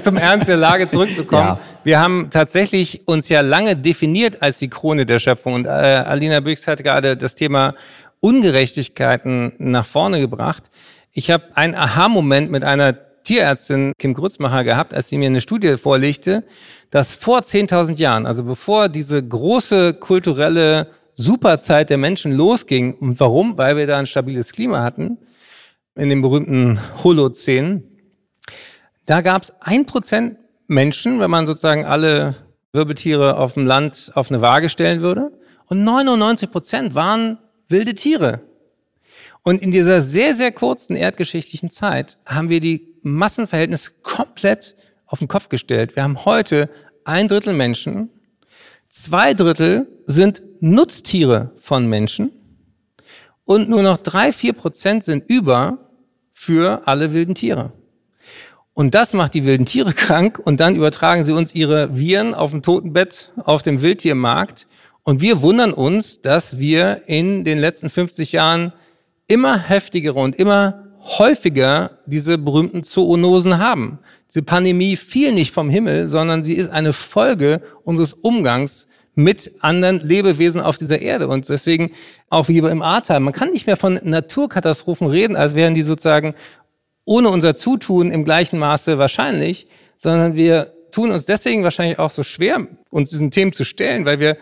[0.00, 1.60] zum Ernst der Lage zurückzukommen, ja.
[1.82, 5.54] wir haben tatsächlich uns ja lange definiert als die Krone der Schöpfung.
[5.54, 7.74] Und äh, Alina Büchs hat gerade das Thema
[8.20, 10.70] Ungerechtigkeiten nach vorne gebracht.
[11.14, 15.76] Ich habe einen Aha-Moment mit einer Tierärztin Kim Grützmacher gehabt, als sie mir eine Studie
[15.76, 16.44] vorlegte,
[16.90, 23.58] dass vor 10.000 Jahren, also bevor diese große kulturelle Superzeit der Menschen losging, und warum?
[23.58, 25.18] Weil wir da ein stabiles Klima hatten,
[25.94, 27.82] in dem berühmten Holozän,
[29.06, 32.36] da gab es ein Prozent Menschen, wenn man sozusagen alle
[32.72, 35.32] Wirbeltiere auf dem Land auf eine Waage stellen würde,
[35.66, 38.40] und 99 Prozent waren wilde Tiere.
[39.42, 45.28] Und in dieser sehr, sehr kurzen erdgeschichtlichen Zeit haben wir die Massenverhältnis komplett auf den
[45.28, 45.96] Kopf gestellt.
[45.96, 46.70] Wir haben heute
[47.04, 48.10] ein Drittel Menschen,
[48.88, 52.32] zwei Drittel sind Nutztiere von Menschen
[53.44, 55.78] und nur noch drei, vier Prozent sind über
[56.32, 57.72] für alle wilden Tiere.
[58.74, 62.50] Und das macht die wilden Tiere krank und dann übertragen sie uns ihre Viren auf
[62.50, 64.66] dem Totenbett auf dem Wildtiermarkt.
[65.02, 68.72] Und wir wundern uns, dass wir in den letzten 50 Jahren
[69.26, 73.98] immer heftigere und immer häufiger diese berühmten Zoonosen haben.
[74.28, 80.06] Diese Pandemie fiel nicht vom Himmel, sondern sie ist eine Folge unseres Umgangs mit anderen
[80.06, 81.28] Lebewesen auf dieser Erde.
[81.28, 81.90] Und deswegen
[82.28, 86.34] auch wie im Ahrtal, man kann nicht mehr von Naturkatastrophen reden, als wären die sozusagen
[87.04, 89.66] ohne unser Zutun im gleichen Maße wahrscheinlich,
[89.96, 94.20] sondern wir tun uns deswegen wahrscheinlich auch so schwer, uns diesen Themen zu stellen, weil
[94.20, 94.36] wir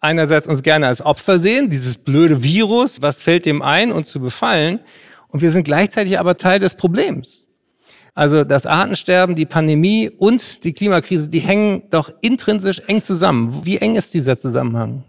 [0.00, 4.20] einerseits uns gerne als Opfer sehen, dieses blöde Virus, was fällt dem ein, uns zu
[4.20, 4.80] befallen,
[5.30, 7.48] und wir sind gleichzeitig aber Teil des Problems.
[8.14, 13.64] Also das Artensterben, die Pandemie und die Klimakrise, die hängen doch intrinsisch eng zusammen.
[13.64, 15.04] Wie eng ist dieser Zusammenhang?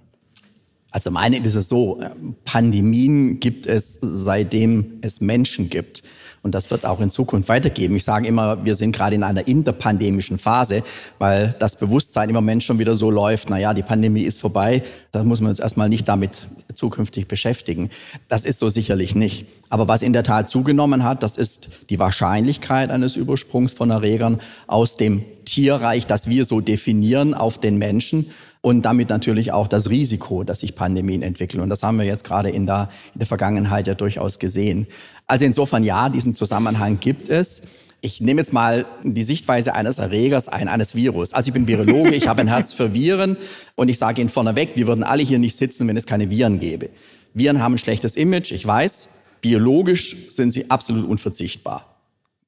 [0.92, 2.04] Also meine ist es so,
[2.44, 6.04] Pandemien gibt es seitdem es Menschen gibt.
[6.44, 7.96] Und das wird auch in Zukunft weitergeben.
[7.96, 10.84] Ich sage immer, wir sind gerade in einer interpandemischen Phase,
[11.20, 15.24] weil das Bewusstsein im Moment schon wieder so läuft, naja, die Pandemie ist vorbei, da
[15.24, 17.92] muss man uns erstmal nicht damit zukünftig beschäftigen.
[18.28, 19.46] Das ist so sicherlich nicht.
[19.70, 24.40] Aber was in der Tat zugenommen hat, das ist die Wahrscheinlichkeit eines Übersprungs von Erregern
[24.66, 29.90] aus dem Tierreich, das wir so definieren, auf den Menschen und damit natürlich auch das
[29.90, 31.62] Risiko, dass sich Pandemien entwickeln.
[31.62, 34.88] Und das haben wir jetzt gerade in der, in der Vergangenheit ja durchaus gesehen.
[35.28, 37.64] Also insofern ja, diesen Zusammenhang gibt es.
[38.02, 41.34] Ich nehme jetzt mal die Sichtweise eines Erregers ein, eines Virus.
[41.34, 43.38] Also ich bin Virologe, ich habe ein Herz für Viren
[43.76, 46.60] und ich sage Ihnen vorneweg, wir würden alle hier nicht sitzen, wenn es keine Viren
[46.60, 46.90] gäbe.
[47.34, 49.10] Viren haben ein schlechtes Image, ich weiß.
[49.42, 51.92] Biologisch sind sie absolut unverzichtbar.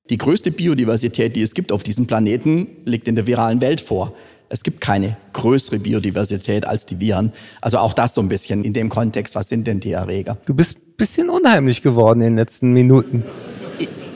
[0.09, 4.13] Die größte Biodiversität, die es gibt auf diesem Planeten, liegt in der viralen Welt vor.
[4.49, 7.33] Es gibt keine größere Biodiversität als die Viren.
[7.61, 10.37] Also auch das so ein bisschen in dem Kontext, was sind denn die Erreger?
[10.45, 13.23] Du bist ein bisschen unheimlich geworden in den letzten Minuten.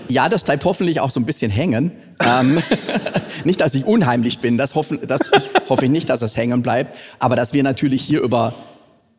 [0.10, 1.92] Ja, das bleibt hoffentlich auch so ein bisschen hängen.
[2.20, 2.60] ähm,
[3.44, 5.32] nicht, dass ich unheimlich bin, das, hoffen, das
[5.70, 8.54] hoffe ich nicht, dass es hängen bleibt, aber dass wir natürlich hier über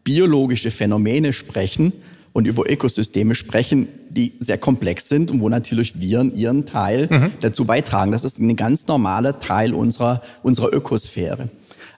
[0.05, 1.93] biologische Phänomene sprechen
[2.39, 7.33] und über Ökosysteme sprechen, die sehr komplex sind und wo natürlich Viren ihren Teil mhm.
[7.41, 8.13] dazu beitragen.
[8.13, 11.49] Das ist ein ganz normaler Teil unserer, unserer Ökosphäre.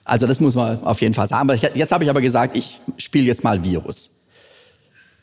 [0.03, 1.47] Also das muss man auf jeden Fall sagen.
[1.47, 4.09] Aber jetzt habe ich aber gesagt, ich spiele jetzt mal Virus.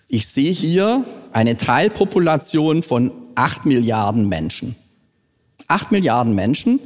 [0.06, 4.76] Ich sehe hier eine Teilpopulation von acht Milliarden Menschen.
[5.66, 6.78] Acht Milliarden Menschen,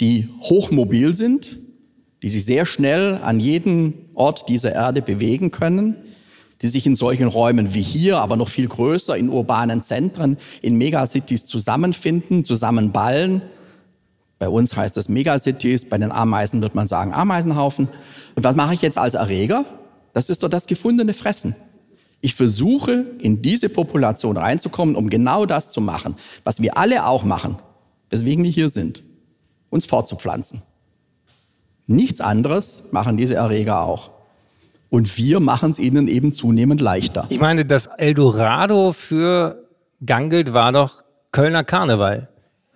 [0.00, 1.60] die hochmobil sind,
[2.24, 5.94] die sich sehr schnell an jeden Ort dieser Erde bewegen können,
[6.62, 10.76] die sich in solchen Räumen wie hier, aber noch viel größer, in urbanen Zentren, in
[10.76, 13.42] Megacities zusammenfinden, zusammenballen.
[14.38, 17.88] Bei uns heißt das Megacities, bei den Ameisen wird man sagen Ameisenhaufen.
[18.36, 19.64] Und was mache ich jetzt als Erreger?
[20.14, 21.56] Das ist doch das gefundene Fressen.
[22.20, 27.24] Ich versuche, in diese Population reinzukommen, um genau das zu machen, was wir alle auch
[27.24, 27.58] machen,
[28.10, 29.02] weswegen wir hier sind,
[29.70, 30.62] uns fortzupflanzen.
[31.88, 34.10] Nichts anderes machen diese Erreger auch.
[34.92, 37.24] Und wir machen es ihnen eben zunehmend leichter.
[37.30, 39.66] Ich meine, das Eldorado für
[40.04, 41.02] Gangelt war doch
[41.32, 42.28] Kölner Karneval.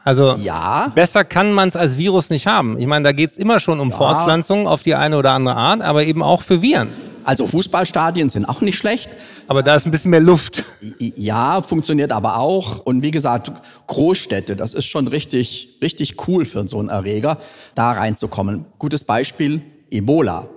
[0.02, 0.92] Also Ja.
[0.94, 2.78] besser kann man es als Virus nicht haben.
[2.78, 5.82] Ich meine, da geht es immer schon um Fortpflanzung auf die eine oder andere Art,
[5.82, 6.88] aber eben auch für Viren.
[7.24, 9.10] Also Fußballstadien sind auch nicht schlecht.
[9.46, 10.64] Aber da ist ein bisschen mehr Luft.
[10.98, 12.78] Ja, funktioniert aber auch.
[12.78, 13.52] Und wie gesagt,
[13.88, 17.36] Großstädte, das ist schon richtig, richtig cool für so einen Erreger,
[17.74, 18.64] da reinzukommen.
[18.78, 20.48] Gutes Beispiel, Ebola.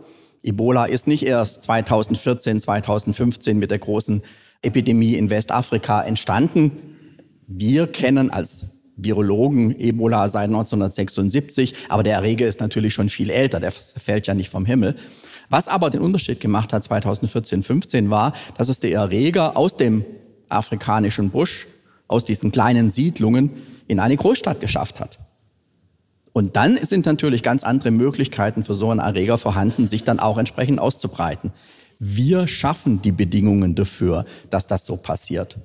[0.43, 4.21] Ebola ist nicht erst 2014, 2015 mit der großen
[4.61, 6.71] Epidemie in Westafrika entstanden.
[7.47, 13.59] Wir kennen als Virologen Ebola seit 1976, aber der Erreger ist natürlich schon viel älter,
[13.59, 14.95] der fällt ja nicht vom Himmel.
[15.49, 20.05] Was aber den Unterschied gemacht hat 2014, 15 war, dass es der Erreger aus dem
[20.49, 21.67] afrikanischen Busch,
[22.07, 23.51] aus diesen kleinen Siedlungen
[23.87, 25.19] in eine Großstadt geschafft hat.
[26.39, 30.37] Und dann sind natürlich ganz andere Möglichkeiten für so einen Erreger vorhanden, sich dann auch
[30.37, 31.51] entsprechend auszubreiten.
[31.99, 35.57] Wir schaffen die Bedingungen dafür, dass das so passiert.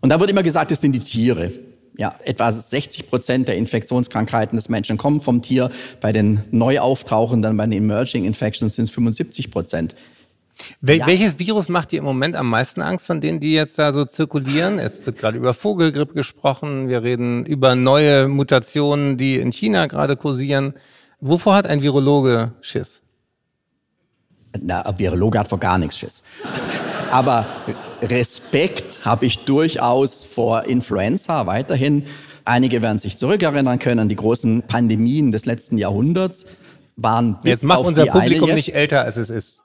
[0.00, 1.52] Und da wird immer gesagt, es sind die Tiere.
[1.98, 5.70] Ja, etwa 60 Prozent der Infektionskrankheiten des Menschen kommen vom Tier.
[6.00, 9.94] Bei den neu auftauchenden, bei den Emerging Infections sind es 75 Prozent.
[10.80, 11.06] Wel Ja.
[11.06, 14.04] Welches Virus macht dir im Moment am meisten Angst von denen, die jetzt da so
[14.04, 14.78] zirkulieren?
[14.78, 16.88] Es wird gerade über Vogelgrippe gesprochen.
[16.88, 20.74] Wir reden über neue Mutationen, die in China gerade kursieren.
[21.20, 23.02] Wovor hat ein Virologe Schiss?
[24.60, 26.22] Na, ein Virologe hat vor gar nichts Schiss.
[27.10, 27.46] Aber
[28.02, 32.04] Respekt habe ich durchaus vor Influenza weiterhin.
[32.44, 36.46] Einige werden sich zurückerinnern können, die großen Pandemien des letzten Jahrhunderts
[36.96, 39.64] waren bis Jetzt macht auf unser Publikum jetzt, nicht älter, als es ist.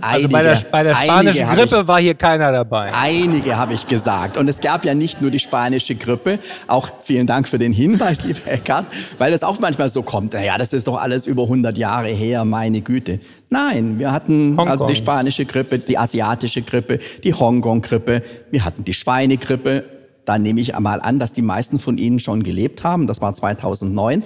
[0.00, 2.92] Also bei der, bei der spanischen Grippe war hier keiner dabei.
[2.94, 4.36] Einige habe ich gesagt.
[4.36, 6.38] Und es gab ja nicht nur die spanische Grippe.
[6.68, 8.86] Auch vielen Dank für den Hinweis, lieber Eckart,
[9.18, 10.34] weil das auch manchmal so kommt.
[10.34, 13.18] Naja, das ist doch alles über 100 Jahre her, meine Güte.
[13.48, 14.68] Nein, wir hatten Hongkong.
[14.68, 18.22] also die spanische Grippe, die asiatische Grippe, die Hongkong-Grippe,
[18.52, 19.84] wir hatten die Schweinegrippe.
[20.24, 23.08] Da nehme ich einmal an, dass die meisten von Ihnen schon gelebt haben.
[23.08, 24.22] Das war 2009.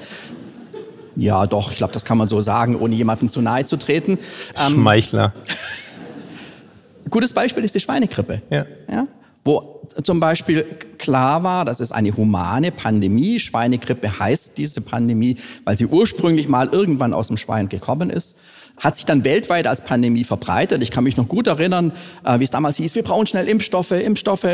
[1.16, 4.18] Ja, doch, ich glaube, das kann man so sagen, ohne jemandem zu nahe zu treten.
[4.57, 5.33] Ähm, Schmeichler.
[7.11, 8.42] Gutes Beispiel ist die Schweinegrippe.
[8.50, 8.66] Ja.
[8.90, 9.07] Ja?
[9.44, 10.64] Wo zum Beispiel
[10.98, 13.38] klar war, das ist eine humane Pandemie.
[13.38, 18.38] Schweinegrippe heißt diese Pandemie, weil sie ursprünglich mal irgendwann aus dem Schwein gekommen ist.
[18.79, 20.83] Hat sich dann weltweit als Pandemie verbreitet.
[20.83, 21.92] Ich kann mich noch gut erinnern,
[22.24, 24.48] äh, wie es damals hieß, wir brauchen schnell Impfstoffe, Impfstoffe,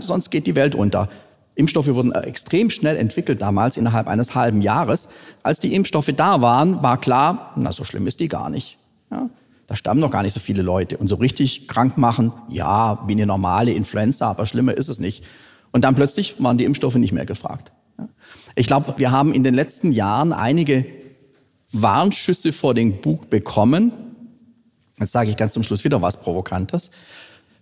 [0.00, 1.08] sonst geht die Welt unter.
[1.54, 5.08] Impfstoffe wurden äh, extrem schnell entwickelt damals, innerhalb eines halben Jahres.
[5.42, 8.78] Als die Impfstoffe da waren, war klar, na, so schlimm ist die gar nicht.
[9.10, 9.28] Ja?
[9.66, 10.96] Da sterben noch gar nicht so viele Leute.
[10.96, 15.24] Und so richtig krank machen, ja, wie eine normale Influenza, aber schlimmer ist es nicht.
[15.70, 17.72] Und dann plötzlich waren die Impfstoffe nicht mehr gefragt.
[18.54, 20.86] Ich glaube, wir haben in den letzten Jahren einige
[21.72, 23.92] Warnschüsse vor den Bug bekommen.
[24.98, 26.90] Jetzt sage ich ganz zum Schluss wieder was Provokantes.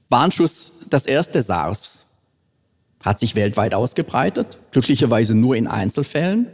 [0.09, 2.10] Warnschuss, das erste SARS
[3.03, 6.47] hat sich weltweit ausgebreitet, glücklicherweise nur in Einzelfällen,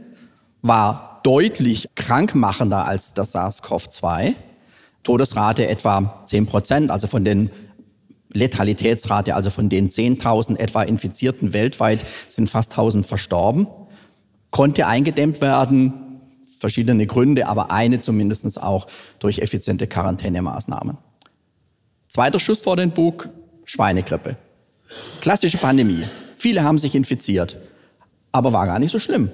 [0.62, 4.34] war deutlich krankmachender als das SARS-CoV-2.
[5.02, 7.50] Todesrate etwa 10 Prozent, also von den
[8.32, 13.66] Letalitätsrate, also von den 10.000 etwa Infizierten weltweit sind fast 1.000 verstorben.
[14.50, 16.20] Konnte eingedämmt werden,
[16.58, 18.86] verschiedene Gründe, aber eine zumindest auch
[19.18, 20.98] durch effiziente Quarantänemaßnahmen.
[22.08, 23.28] Zweiter Schuss vor den Bug,
[23.64, 24.36] Schweinegrippe.
[25.20, 26.04] Klassische Pandemie.
[26.46, 27.56] Viele haben sich infiziert,
[28.30, 29.30] aber war gar nicht so schlimm.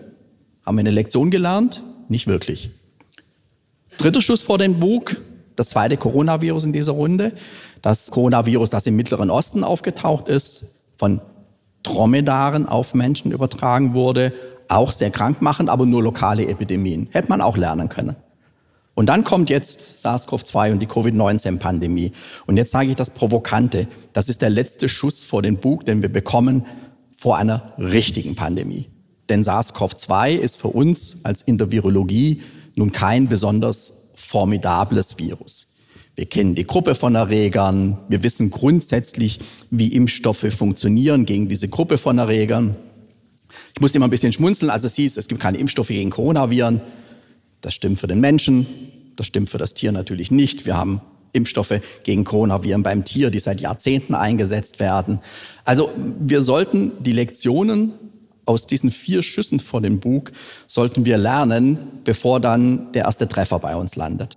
[0.64, 1.82] Haben wir eine Lektion gelernt?
[2.08, 2.70] Nicht wirklich.
[3.98, 5.20] Dritter Schuss vor den Bug,
[5.54, 7.34] das zweite Coronavirus in dieser Runde.
[7.82, 11.20] Das Coronavirus, das im Mittleren Osten aufgetaucht ist, von
[11.82, 14.32] Dromedaren auf Menschen übertragen wurde,
[14.70, 17.08] auch sehr krankmachend, aber nur lokale Epidemien.
[17.10, 18.16] Hätte man auch lernen können.
[18.94, 22.12] Und dann kommt jetzt SARS-CoV-2 und die Covid-19-Pandemie.
[22.46, 23.86] Und jetzt sage ich das Provokante.
[24.14, 26.64] Das ist der letzte Schuss vor den Bug, den wir bekommen
[27.22, 28.88] vor einer richtigen Pandemie.
[29.28, 32.42] Denn SARS-CoV-2 ist für uns als in der Virologie
[32.74, 35.76] nun kein besonders formidables Virus.
[36.16, 37.96] Wir kennen die Gruppe von Erregern.
[38.08, 39.38] Wir wissen grundsätzlich,
[39.70, 42.74] wie Impfstoffe funktionieren gegen diese Gruppe von Erregern.
[43.72, 46.80] Ich musste immer ein bisschen schmunzeln, als es hieß, es gibt keine Impfstoffe gegen Coronaviren.
[47.60, 48.66] Das stimmt für den Menschen,
[49.14, 50.66] das stimmt für das Tier natürlich nicht.
[50.66, 51.00] Wir haben
[51.32, 55.20] Impfstoffe gegen Coronaviren beim Tier, die seit Jahrzehnten eingesetzt werden.
[55.64, 55.90] Also
[56.20, 57.94] wir sollten die Lektionen
[58.44, 60.32] aus diesen vier Schüssen vor dem Bug
[60.66, 64.36] sollten wir lernen, bevor dann der erste Treffer bei uns landet.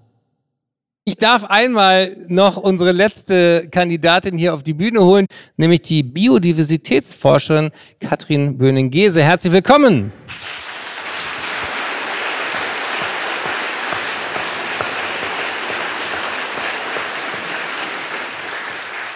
[1.08, 7.70] Ich darf einmal noch unsere letzte Kandidatin hier auf die Bühne holen, nämlich die Biodiversitätsforscherin
[8.00, 9.22] Katrin Böning-Gese.
[9.22, 10.12] Herzlich willkommen.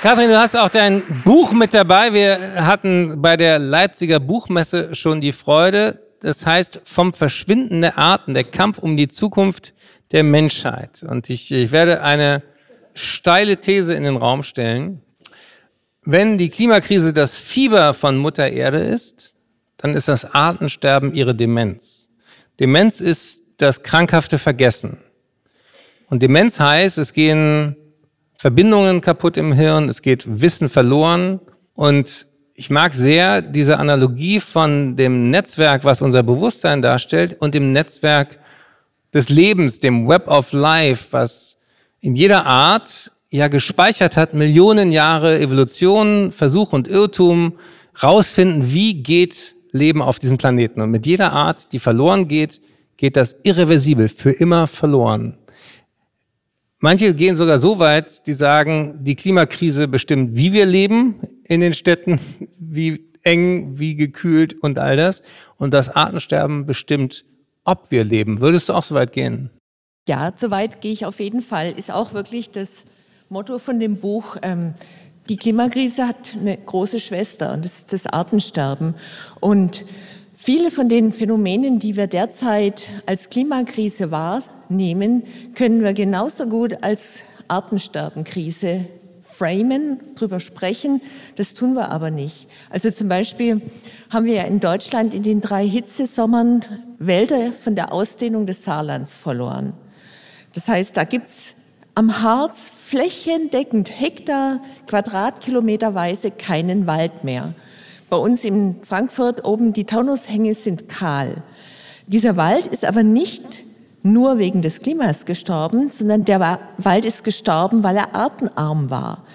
[0.01, 2.13] Katrin, du hast auch dein Buch mit dabei.
[2.13, 8.33] Wir hatten bei der Leipziger Buchmesse schon die Freude, Das heißt, vom Verschwinden der Arten,
[8.33, 9.73] der Kampf um die Zukunft
[10.13, 11.03] der Menschheit.
[11.03, 12.43] Und ich, ich werde eine
[12.93, 15.01] steile These in den Raum stellen.
[16.03, 19.35] Wenn die Klimakrise das Fieber von Mutter Erde ist,
[19.75, 22.07] dann ist das Artensterben ihre Demenz.
[22.61, 24.97] Demenz ist das krankhafte Vergessen.
[26.09, 27.75] Und Demenz heißt, es gehen
[28.39, 31.41] Verbindungen kaputt im Hirn, es geht Wissen verloren.
[31.73, 37.73] Und ich mag sehr diese Analogie von dem Netzwerk, was unser Bewusstsein darstellt, und dem
[37.73, 38.39] Netzwerk
[39.13, 41.57] des Lebens, dem Web of Life, was
[41.99, 47.57] in jeder Art ja gespeichert hat, Millionen Jahre Evolution, Versuch und Irrtum,
[48.01, 50.79] rausfinden, wie geht Leben auf diesem Planeten.
[50.79, 52.61] Und mit jeder Art, die verloren geht,
[52.95, 55.38] geht das irreversibel, für immer verloren.
[56.81, 61.73] Manche gehen sogar so weit, die sagen, die Klimakrise bestimmt, wie wir leben in den
[61.73, 62.19] Städten,
[62.57, 65.21] wie eng, wie gekühlt und all das.
[65.57, 67.25] Und das Artensterben bestimmt,
[67.65, 68.39] ob wir leben.
[68.39, 69.49] Würdest du auch so weit gehen?
[70.07, 71.71] Ja, so weit gehe ich auf jeden Fall.
[71.71, 72.85] Ist auch wirklich das
[73.27, 74.37] Motto von dem Buch.
[74.41, 74.73] Ähm,
[75.27, 78.95] die Klimakrise hat eine große Schwester und das ist das Artensterben.
[79.39, 79.85] Und
[80.41, 85.23] viele von den Phänomenen, die wir derzeit als Klimakrise wahrnehmen,
[85.53, 88.85] können wir genauso gut als Artensterbenkrise
[89.21, 91.01] framen, drüber sprechen.
[91.35, 92.47] Das tun wir aber nicht.
[92.69, 93.61] Also zum Beispiel
[94.09, 96.63] haben wir in Deutschland in den drei Hitzesommern
[96.99, 99.73] Wälder von der Ausdehnung des Saarlands verloren.
[100.53, 101.55] Das heißt, da gibt's
[101.95, 107.53] am Harz flächendeckend Hektar, Quadratkilometerweise keinen Wald mehr.
[108.09, 111.43] Bei uns in Frankfurt oben die Taunushänge sind kahl.
[112.07, 113.63] Dieser Wald ist aber nicht
[114.01, 119.25] nur wegen des Klimas gestorben, sondern der Wald ist gestorben, weil er artenarm war.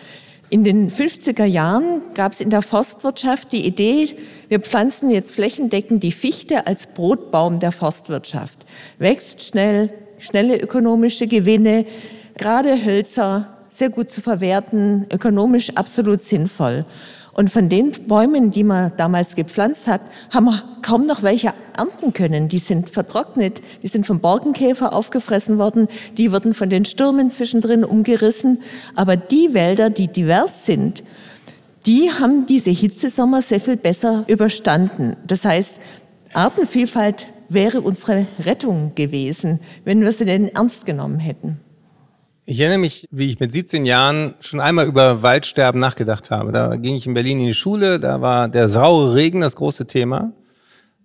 [0.50, 4.16] In den 50er Jahren gab es in der Forstwirtschaft die Idee,
[4.48, 8.66] wir pflanzen jetzt flächendeckend die Fichte als Brotbaum der Forstwirtschaft.
[8.98, 11.86] Wächst schnell, schnelle ökonomische Gewinne,
[12.36, 16.84] gerade Hölzer sehr gut zu verwerten, ökonomisch absolut sinnvoll.
[17.34, 22.12] Und von den Bäumen, die man damals gepflanzt hat, haben wir kaum noch welche ernten
[22.12, 22.48] können.
[22.48, 27.84] Die sind vertrocknet, die sind vom Borkenkäfer aufgefressen worden, die wurden von den Stürmen zwischendrin
[27.84, 28.62] umgerissen.
[28.94, 31.02] Aber die Wälder, die divers sind,
[31.86, 35.16] die haben diese Hitzesommer sehr viel besser überstanden.
[35.26, 35.80] Das heißt,
[36.32, 41.60] Artenvielfalt wäre unsere Rettung gewesen, wenn wir sie denn ernst genommen hätten.
[42.46, 46.52] Ich erinnere mich, wie ich mit 17 Jahren schon einmal über Waldsterben nachgedacht habe.
[46.52, 49.86] Da ging ich in Berlin in die Schule, da war der saure Regen das große
[49.86, 50.34] Thema.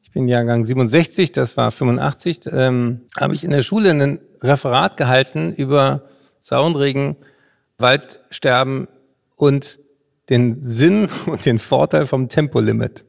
[0.04, 2.42] Ich bin Jahrgang 67, das war 85.
[2.52, 6.04] Ähm, habe ich in der Schule ein Referat gehalten über
[6.42, 7.16] sauren Regen,
[7.78, 8.90] Waldsterben
[9.38, 9.80] und
[10.30, 13.06] den Sinn und den Vorteil vom Tempolimit.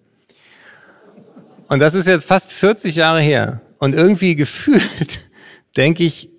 [1.67, 3.61] Und das ist jetzt fast 40 Jahre her.
[3.79, 5.31] Und irgendwie gefühlt
[5.77, 6.30] denke ich,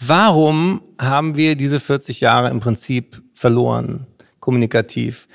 [0.00, 4.06] Warum haben wir diese 40 Jahre im Prinzip verloren,
[4.38, 5.26] kommunikativ?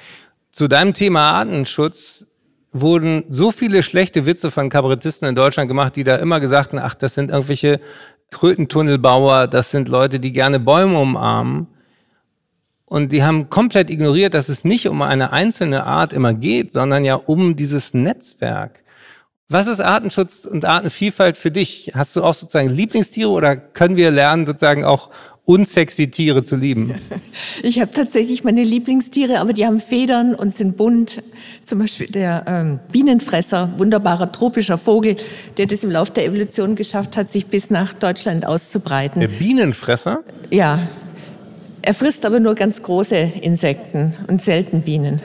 [0.51, 2.27] Zu deinem Thema Artenschutz
[2.71, 6.79] wurden so viele schlechte Witze von Kabarettisten in Deutschland gemacht, die da immer gesagt haben,
[6.79, 7.81] ach, das sind irgendwelche
[8.31, 11.67] Krötentunnelbauer, das sind Leute, die gerne Bäume umarmen.
[12.85, 17.03] Und die haben komplett ignoriert, dass es nicht um eine einzelne Art immer geht, sondern
[17.03, 18.82] ja um dieses Netzwerk.
[19.53, 21.91] Was ist Artenschutz und Artenvielfalt für dich?
[21.93, 25.11] Hast du auch sozusagen Lieblingstiere oder können wir lernen, sozusagen auch
[25.45, 26.95] unsexy Tiere zu lieben?
[27.61, 31.21] Ich habe tatsächlich meine Lieblingstiere, aber die haben Federn und sind bunt.
[31.63, 35.17] Zum Beispiel der ähm, Bienenfresser, wunderbarer tropischer Vogel,
[35.57, 39.21] der das im Laufe der Evolution geschafft hat, sich bis nach Deutschland auszubreiten.
[39.21, 40.23] Der Bienenfresser?
[40.49, 40.79] Ja.
[41.83, 45.21] Er frisst aber nur ganz große Insekten und selten Bienen.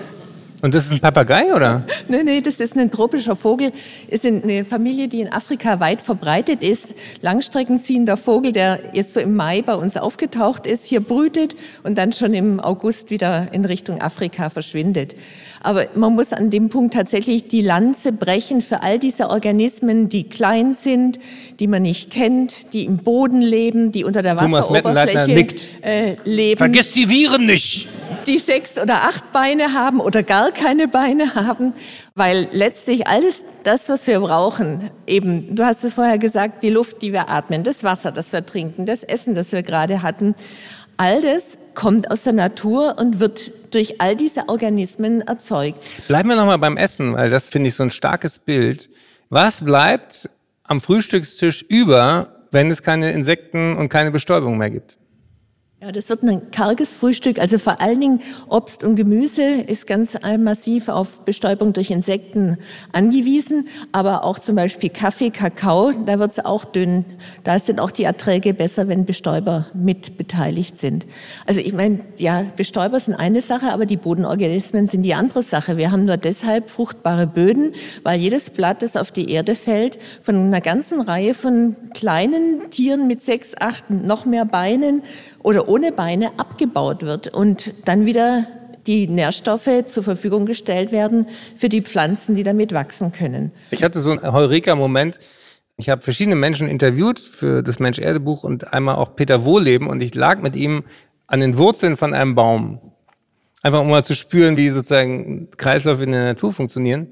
[0.60, 1.84] Und das ist ein Papagei, oder?
[2.08, 3.70] nee, nee, das ist ein tropischer Vogel.
[4.08, 6.94] Ist eine Familie, die in Afrika weit verbreitet ist.
[7.20, 12.12] Langstreckenziehender Vogel, der jetzt so im Mai bei uns aufgetaucht ist, hier brütet und dann
[12.12, 15.14] schon im August wieder in Richtung Afrika verschwindet.
[15.60, 20.24] Aber man muss an dem Punkt tatsächlich die Lanze brechen für all diese Organismen, die
[20.24, 21.20] klein sind,
[21.60, 26.58] die man nicht kennt, die im Boden leben, die unter der Wasseroberfläche äh, leben.
[26.58, 27.88] Vergiss die Viren nicht!
[28.28, 31.72] Die sechs oder acht Beine haben oder gar keine Beine haben,
[32.14, 37.00] weil letztlich alles das, was wir brauchen, eben, du hast es vorher gesagt, die Luft,
[37.00, 40.34] die wir atmen, das Wasser, das wir trinken, das Essen, das wir gerade hatten,
[40.98, 45.78] all das kommt aus der Natur und wird durch all diese Organismen erzeugt.
[46.06, 48.90] Bleiben wir nochmal beim Essen, weil das finde ich so ein starkes Bild.
[49.30, 50.28] Was bleibt
[50.64, 54.98] am Frühstückstisch über, wenn es keine Insekten und keine Bestäubung mehr gibt?
[55.80, 57.38] Ja, das wird ein karges Frühstück.
[57.38, 62.58] Also vor allen Dingen Obst und Gemüse ist ganz massiv auf Bestäubung durch Insekten
[62.90, 63.68] angewiesen.
[63.92, 67.04] Aber auch zum Beispiel Kaffee, Kakao, da wird es auch dünn.
[67.44, 71.06] Da sind auch die Erträge besser, wenn Bestäuber mit beteiligt sind.
[71.46, 75.76] Also ich meine, ja, Bestäuber sind eine Sache, aber die Bodenorganismen sind die andere Sache.
[75.76, 77.72] Wir haben nur deshalb fruchtbare Böden,
[78.02, 83.06] weil jedes Blatt, das auf die Erde fällt, von einer ganzen Reihe von kleinen Tieren
[83.06, 85.02] mit sechs, acht, noch mehr Beinen
[85.42, 88.46] oder ohne Beine abgebaut wird und dann wieder
[88.86, 93.52] die Nährstoffe zur Verfügung gestellt werden für die Pflanzen, die damit wachsen können.
[93.70, 95.18] Ich hatte so einen Heureka-Moment.
[95.76, 100.14] Ich habe verschiedene Menschen interviewt für das Mensch-Erde-Buch und einmal auch Peter Wohleben und ich
[100.14, 100.84] lag mit ihm
[101.26, 102.80] an den Wurzeln von einem Baum.
[103.62, 107.08] Einfach um mal zu spüren, wie sozusagen Kreisläufe in der Natur funktionieren.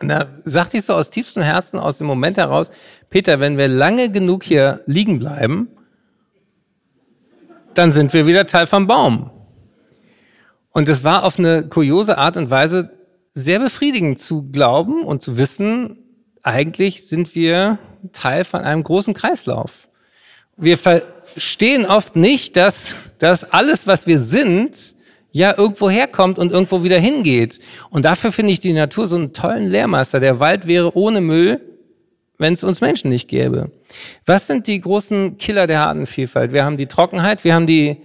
[0.00, 2.70] Und da sagte ich so aus tiefstem Herzen, aus dem Moment heraus,
[3.10, 5.68] Peter, wenn wir lange genug hier liegen bleiben,
[7.74, 9.30] dann sind wir wieder Teil vom Baum.
[10.70, 12.90] Und es war auf eine kuriose Art und Weise
[13.28, 15.98] sehr befriedigend zu glauben und zu wissen,
[16.42, 17.78] eigentlich sind wir
[18.12, 19.88] Teil von einem großen Kreislauf.
[20.56, 24.96] Wir verstehen oft nicht, dass, dass alles, was wir sind,
[25.32, 27.60] ja irgendwo herkommt und irgendwo wieder hingeht.
[27.90, 30.18] Und dafür finde ich die Natur so einen tollen Lehrmeister.
[30.18, 31.69] Der Wald wäre ohne Müll
[32.40, 33.70] wenn es uns Menschen nicht gäbe.
[34.24, 36.52] Was sind die großen Killer der Artenvielfalt?
[36.52, 37.98] Wir haben die Trockenheit, wir haben die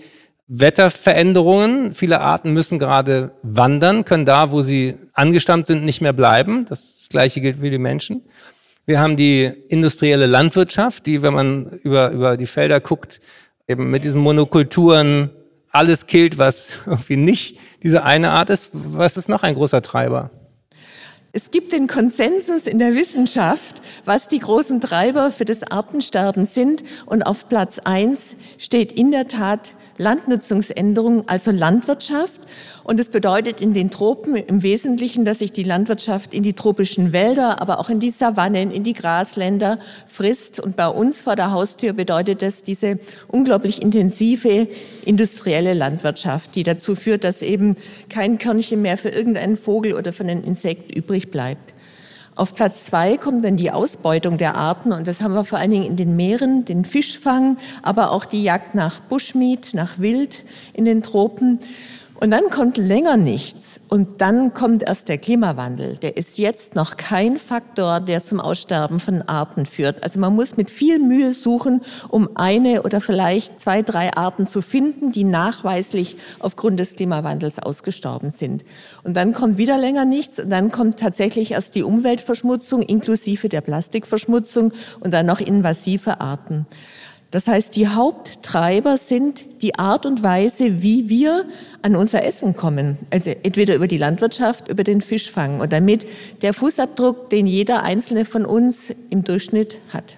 [0.48, 1.94] Wetterveränderungen.
[1.94, 6.66] Viele Arten müssen gerade wandern, können da, wo sie angestammt sind, nicht mehr bleiben.
[6.68, 8.24] Das gleiche gilt für die Menschen.
[8.86, 13.22] Wir haben die industrielle Landwirtschaft, die, wenn man über, über die Felder guckt,
[13.70, 15.30] eben mit diesen Monokulturen
[15.72, 18.72] alles killt, was irgendwie nicht diese eine Art ist.
[18.74, 20.30] Was ist noch ein großer Treiber?
[21.36, 26.86] Es gibt den Konsensus in der Wissenschaft, was die großen Treiber für das Artensterben sind.
[27.06, 32.42] Und auf Platz eins steht in der Tat Landnutzungsänderung, also Landwirtschaft.
[32.84, 37.14] Und es bedeutet in den Tropen im Wesentlichen, dass sich die Landwirtschaft in die tropischen
[37.14, 40.60] Wälder, aber auch in die Savannen, in die Grasländer frisst.
[40.60, 44.68] Und bei uns vor der Haustür bedeutet das diese unglaublich intensive
[45.06, 47.76] industrielle Landwirtschaft, die dazu führt, dass eben
[48.10, 51.75] kein Körnchen mehr für irgendeinen Vogel oder für einen Insekt übrig bleibt.
[52.38, 55.72] Auf Platz zwei kommt dann die Ausbeutung der Arten und das haben wir vor allen
[55.72, 60.84] Dingen in den Meeren, den Fischfang, aber auch die Jagd nach Bushmeat, nach Wild in
[60.84, 61.62] den Tropen.
[62.18, 65.98] Und dann kommt länger nichts und dann kommt erst der Klimawandel.
[65.98, 70.02] Der ist jetzt noch kein Faktor, der zum Aussterben von Arten führt.
[70.02, 74.62] Also man muss mit viel Mühe suchen, um eine oder vielleicht zwei, drei Arten zu
[74.62, 78.64] finden, die nachweislich aufgrund des Klimawandels ausgestorben sind.
[79.04, 83.62] Und dann kommt wieder länger nichts und dann kommt tatsächlich erst die Umweltverschmutzung inklusive der
[83.62, 86.66] Plastikverschmutzung und dann noch invasive Arten.
[87.32, 91.46] Das heißt, die Haupttreiber sind die Art und Weise, wie wir
[91.82, 92.98] an unser Essen kommen.
[93.12, 96.08] Also entweder über die Landwirtschaft, über den Fischfang und damit
[96.42, 100.18] der Fußabdruck, den jeder einzelne von uns im Durchschnitt hat.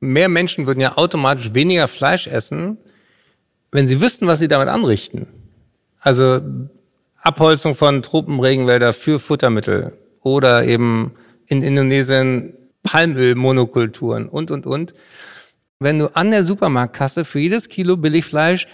[0.00, 2.78] Mehr Menschen würden ja automatisch weniger Fleisch essen,
[3.72, 5.26] wenn sie wüssten, was sie damit anrichten.
[6.00, 6.40] Also
[7.16, 11.14] Abholzung von Tropenregenwälder für Futtermittel oder eben
[11.46, 12.52] in Indonesien
[12.82, 14.94] Palmölmonokulturen und, und, und
[15.78, 18.66] wenn du an der Supermarktkasse für jedes Kilo Billigfleisch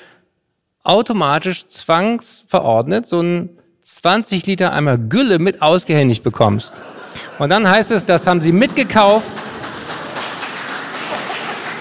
[0.83, 6.73] automatisch zwangsverordnet so einen 20 Liter Eimer Gülle mit ausgehändigt bekommst.
[7.39, 9.33] Und dann heißt es, das haben sie mitgekauft.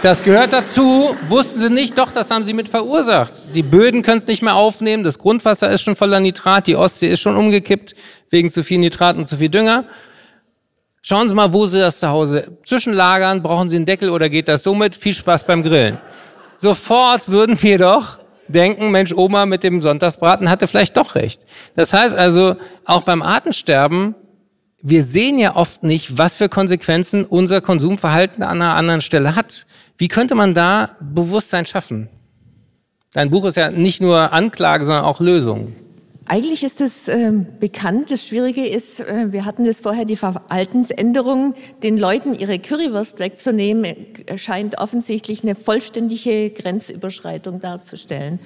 [0.01, 1.15] Das gehört dazu.
[1.27, 1.97] Wussten sie nicht?
[1.97, 3.53] Doch, das haben sie mit verursacht.
[3.53, 5.03] Die Böden können es nicht mehr aufnehmen.
[5.03, 6.67] Das Grundwasser ist schon voller Nitrat.
[6.67, 7.95] Die Ostsee ist schon umgekippt
[8.29, 9.83] wegen zu viel Nitrat und zu viel Dünger.
[11.01, 13.41] Schauen Sie mal, wo Sie das zu Hause zwischenlagern.
[13.41, 14.95] Brauchen Sie einen Deckel oder geht das somit?
[14.95, 15.97] Viel Spaß beim Grillen.
[16.55, 18.19] Sofort würden wir doch
[18.49, 21.43] denken, Mensch, Oma mit dem Sonntagsbraten hatte vielleicht doch recht.
[21.75, 24.15] Das heißt also, auch beim Artensterben,
[24.81, 29.65] wir sehen ja oft nicht, was für Konsequenzen unser Konsumverhalten an einer anderen Stelle hat.
[29.97, 32.09] Wie könnte man da Bewusstsein schaffen?
[33.13, 35.73] Dein Buch ist ja nicht nur Anklage, sondern auch Lösung.
[36.31, 38.11] Eigentlich ist es äh, bekannt.
[38.11, 43.83] Das Schwierige ist, äh, wir hatten das vorher, die Verhaltensänderung, den Leuten ihre Currywurst wegzunehmen,
[43.83, 48.37] äh, scheint offensichtlich eine vollständige Grenzüberschreitung darzustellen.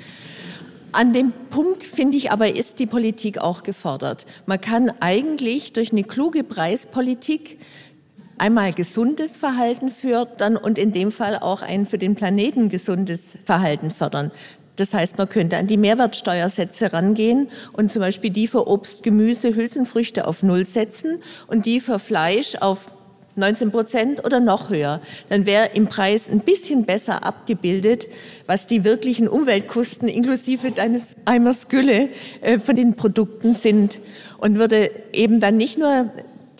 [0.93, 4.27] An dem Punkt, finde ich aber, ist die Politik auch gefordert.
[4.45, 7.59] Man kann eigentlich durch eine kluge Preispolitik
[8.37, 13.91] einmal gesundes Verhalten fördern und in dem Fall auch ein für den Planeten gesundes Verhalten
[13.91, 14.31] fördern.
[14.75, 19.55] Das heißt, man könnte an die Mehrwertsteuersätze rangehen und zum Beispiel die für Obst, Gemüse,
[19.55, 22.91] Hülsenfrüchte auf Null setzen und die für Fleisch auf
[23.35, 25.01] 19 Prozent oder noch höher.
[25.29, 28.07] Dann wäre im Preis ein bisschen besser abgebildet,
[28.45, 32.09] was die wirklichen Umweltkosten inklusive deines Eimers Gülle
[32.41, 33.99] äh, von den Produkten sind
[34.37, 36.11] und würde eben dann nicht nur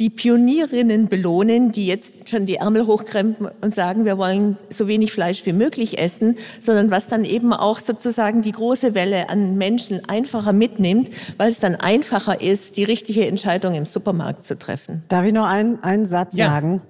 [0.04, 5.14] die Pionierinnen belohnen, die jetzt schon die Ärmel hochkrempeln und sagen, wir wollen so wenig
[5.14, 10.01] Fleisch wie möglich essen, sondern was dann eben auch sozusagen die große Welle an Menschen
[10.10, 15.04] einfacher mitnimmt, weil es dann einfacher ist, die richtige Entscheidung im Supermarkt zu treffen.
[15.08, 16.47] Darf ich noch einen, einen Satz ja.
[16.47, 16.82] sagen?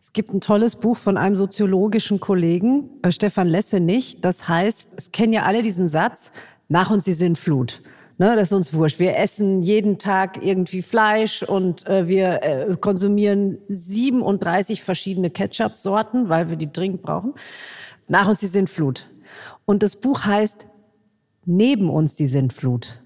[0.00, 4.22] Es gibt ein tolles Buch von einem soziologischen Kollegen, äh, Stefan Lessenich.
[4.22, 6.32] Das heißt, es kennen ja alle diesen Satz,
[6.70, 7.82] nach uns die Sintflut.
[8.22, 9.00] Ne, das ist uns wurscht.
[9.00, 16.48] Wir essen jeden Tag irgendwie Fleisch und äh, wir äh, konsumieren 37 verschiedene Ketchup-Sorten, weil
[16.48, 17.34] wir die dringend brauchen.
[18.06, 19.10] Nach uns die Sintflut.
[19.64, 20.66] Und das Buch heißt
[21.46, 23.00] Neben uns die Sintflut.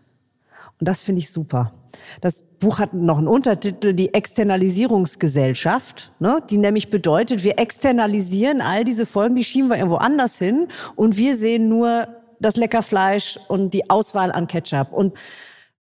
[0.78, 1.72] Und das finde ich super.
[2.20, 8.84] Das Buch hat noch einen Untertitel, die Externalisierungsgesellschaft, ne, die nämlich bedeutet, wir externalisieren all
[8.84, 12.06] diese Folgen, die schieben wir irgendwo anders hin und wir sehen nur
[12.40, 14.92] das lecker Fleisch und die Auswahl an Ketchup.
[14.92, 15.14] Und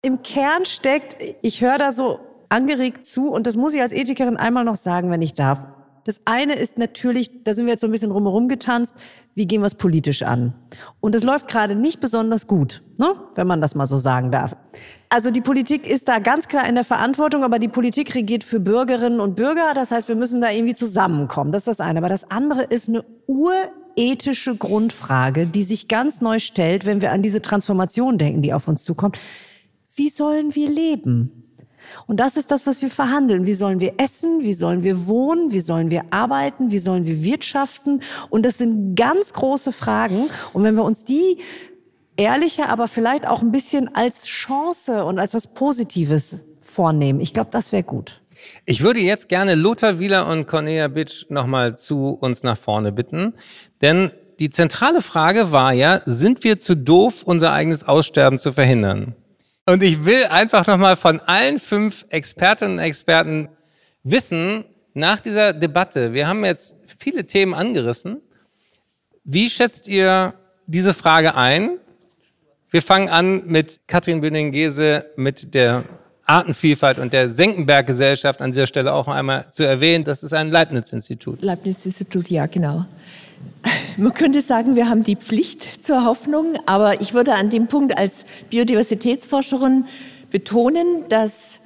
[0.02, 4.38] im Kern steckt, ich höre da so angeregt zu und das muss ich als Ethikerin
[4.38, 5.68] einmal noch sagen, wenn ich darf.
[6.06, 8.94] Das eine ist natürlich, da sind wir jetzt so ein bisschen rumherum getanzt,
[9.34, 10.54] wie gehen wir es politisch an?
[11.00, 13.08] Und es läuft gerade nicht besonders gut, ne?
[13.34, 14.56] wenn man das mal so sagen darf.
[15.10, 18.60] Also die Politik ist da ganz klar in der Verantwortung, aber die Politik regiert für
[18.60, 19.74] Bürgerinnen und Bürger.
[19.74, 21.52] Das heißt, wir müssen da irgendwie zusammenkommen.
[21.52, 21.98] Das ist das eine.
[22.00, 23.04] Aber das andere ist eine
[23.98, 28.68] urethische Grundfrage, die sich ganz neu stellt, wenn wir an diese Transformation denken, die auf
[28.68, 29.18] uns zukommt.
[29.96, 31.46] Wie sollen wir leben?
[32.08, 33.46] Und das ist das, was wir verhandeln.
[33.46, 34.42] Wie sollen wir essen?
[34.42, 35.52] Wie sollen wir wohnen?
[35.52, 36.72] Wie sollen wir arbeiten?
[36.72, 38.02] Wie sollen wir wirtschaften?
[38.30, 40.30] Und das sind ganz große Fragen.
[40.54, 41.38] Und wenn wir uns die
[42.18, 47.50] ehrlicher, aber vielleicht auch ein bisschen als Chance und als was Positives vornehmen, ich glaube,
[47.52, 48.22] das wäre gut.
[48.66, 53.34] Ich würde jetzt gerne Lothar Wieler und Cornelia Bitsch nochmal zu uns nach vorne bitten.
[53.82, 59.16] Denn die zentrale Frage war ja, sind wir zu doof, unser eigenes Aussterben zu verhindern?
[59.66, 63.50] Und ich will einfach nochmal von allen fünf Expertinnen und Experten
[64.04, 68.22] wissen, nach dieser Debatte, wir haben jetzt viele Themen angerissen,
[69.24, 70.34] wie schätzt ihr
[70.68, 71.78] diese Frage ein?
[72.70, 75.84] Wir fangen an mit Katrin Bünding-Gese, mit der
[76.26, 80.04] Artenvielfalt und der Senckenberg-Gesellschaft an dieser Stelle auch einmal zu erwähnen.
[80.04, 81.42] Das ist ein Leibniz-Institut.
[81.42, 82.86] Leibniz-Institut, ja, genau.
[83.98, 87.98] Man könnte sagen, wir haben die Pflicht zur Hoffnung, aber ich würde an dem Punkt
[87.98, 89.86] als Biodiversitätsforscherin
[90.30, 91.62] betonen, dass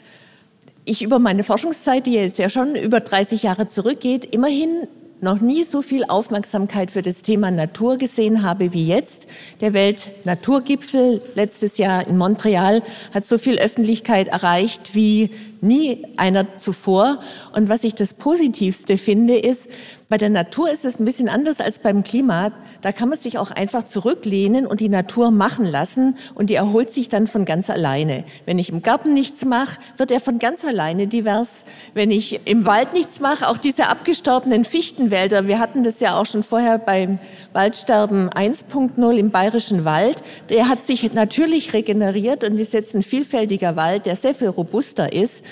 [0.86, 4.88] ich über meine Forschungszeit, die jetzt ja schon über 30 Jahre zurückgeht, immerhin
[5.22, 9.28] noch nie so viel Aufmerksamkeit für das Thema Natur gesehen habe wie jetzt.
[9.60, 12.82] Der Weltnaturgipfel letztes Jahr in Montreal
[13.14, 17.20] hat so viel Öffentlichkeit erreicht wie nie einer zuvor.
[17.54, 19.68] Und was ich das Positivste finde, ist,
[20.10, 22.52] bei der Natur ist es ein bisschen anders als beim Klima.
[22.82, 26.90] Da kann man sich auch einfach zurücklehnen und die Natur machen lassen und die erholt
[26.90, 28.24] sich dann von ganz alleine.
[28.48, 31.64] Wenn ich im Garten nichts mache, wird er von ganz alleine divers.
[31.94, 36.26] Wenn ich im Wald nichts mache, auch diese abgestorbenen Fichtenwälder, wir hatten das ja auch
[36.26, 37.20] schon vorher beim
[37.54, 43.76] Waldsterben 1.0 im Bayerischen Wald, der hat sich natürlich regeneriert und ist jetzt ein vielfältiger
[43.76, 45.44] Wald, der sehr viel robuster ist.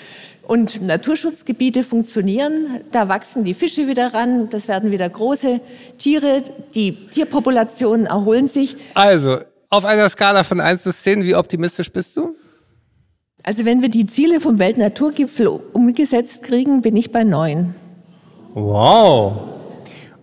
[0.48, 5.60] Und Naturschutzgebiete funktionieren, da wachsen die Fische wieder ran, das werden wieder große
[5.98, 6.42] Tiere,
[6.74, 8.74] die Tierpopulationen erholen sich.
[8.94, 12.34] Also, auf einer Skala von 1 bis 10, wie optimistisch bist du?
[13.42, 17.74] Also, wenn wir die Ziele vom Weltnaturgipfel umgesetzt kriegen, bin ich bei 9.
[18.54, 19.36] Wow.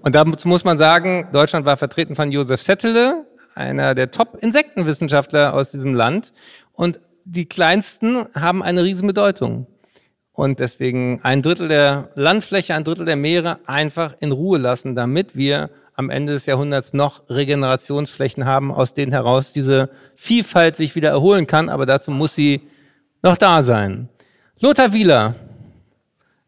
[0.02, 5.70] Und da muss man sagen, Deutschland war vertreten von Josef Settele, einer der Top-Insektenwissenschaftler aus
[5.70, 6.34] diesem Land.
[6.74, 9.68] Und die Kleinsten haben eine riesen Bedeutung
[10.36, 15.36] und deswegen ein Drittel der Landfläche, ein Drittel der Meere einfach in Ruhe lassen, damit
[15.36, 21.10] wir am Ende des Jahrhunderts noch Regenerationsflächen haben, aus denen heraus diese Vielfalt sich wieder
[21.10, 22.62] erholen kann, aber dazu muss sie
[23.24, 24.10] noch da sein.
[24.60, 25.36] Lothar Wieler,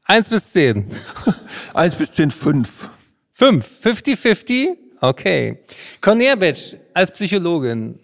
[0.03, 0.85] eins bis zehn.
[1.73, 2.89] eins bis zehn, fünf.
[3.31, 4.75] Fünf, 50-50?
[4.99, 5.59] Okay.
[6.01, 7.99] Cornelia Betsch, als Psychologin,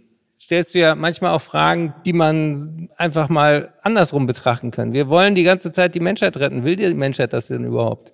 [0.54, 4.94] stellst du ja manchmal auch Fragen, die man einfach mal andersrum betrachten kann.
[4.94, 6.64] Wir wollen die ganze Zeit die Menschheit retten.
[6.64, 8.14] Will die Menschheit das denn überhaupt?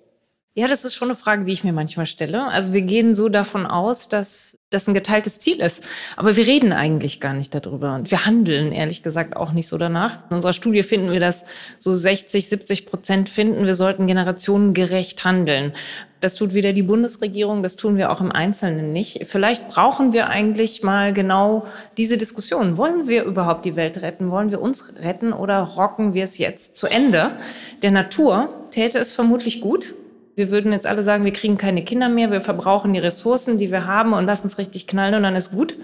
[0.54, 2.46] Ja, das ist schon eine Frage, die ich mir manchmal stelle.
[2.46, 5.86] Also wir gehen so davon aus, dass das ein geteiltes Ziel ist.
[6.16, 7.94] Aber wir reden eigentlich gar nicht darüber.
[7.94, 10.30] Und wir handeln ehrlich gesagt auch nicht so danach.
[10.30, 11.44] In unserer Studie finden wir, dass
[11.78, 15.74] so 60, 70 Prozent finden, wir sollten generationengerecht handeln.
[16.20, 19.26] Das tut weder die Bundesregierung, das tun wir auch im Einzelnen nicht.
[19.26, 21.66] Vielleicht brauchen wir eigentlich mal genau
[21.96, 22.76] diese Diskussion.
[22.76, 24.30] Wollen wir überhaupt die Welt retten?
[24.30, 27.32] Wollen wir uns retten oder rocken wir es jetzt zu Ende?
[27.82, 29.94] Der Natur täte es vermutlich gut,
[30.40, 33.70] Wir würden jetzt alle sagen, wir kriegen keine Kinder mehr, wir verbrauchen die Ressourcen, die
[33.70, 35.76] wir haben und lassen es richtig knallen und dann ist gut.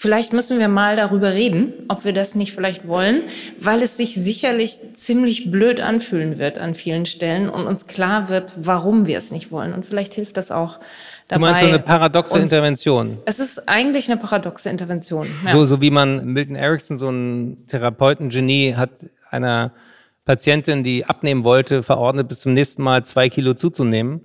[0.00, 3.20] Vielleicht müssen wir mal darüber reden, ob wir das nicht vielleicht wollen,
[3.58, 8.52] weil es sich sicherlich ziemlich blöd anfühlen wird an vielen Stellen und uns klar wird,
[8.54, 9.74] warum wir es nicht wollen.
[9.74, 10.78] Und vielleicht hilft das auch
[11.26, 11.34] dabei.
[11.34, 13.18] Du meinst so eine paradoxe uns- Intervention?
[13.24, 15.26] Es ist eigentlich eine paradoxe Intervention.
[15.44, 15.50] Ja.
[15.50, 18.90] So, so wie man Milton Erickson, so ein Therapeutengenie, hat
[19.30, 19.72] einer
[20.24, 24.20] Patientin, die abnehmen wollte, verordnet, bis zum nächsten Mal zwei Kilo zuzunehmen,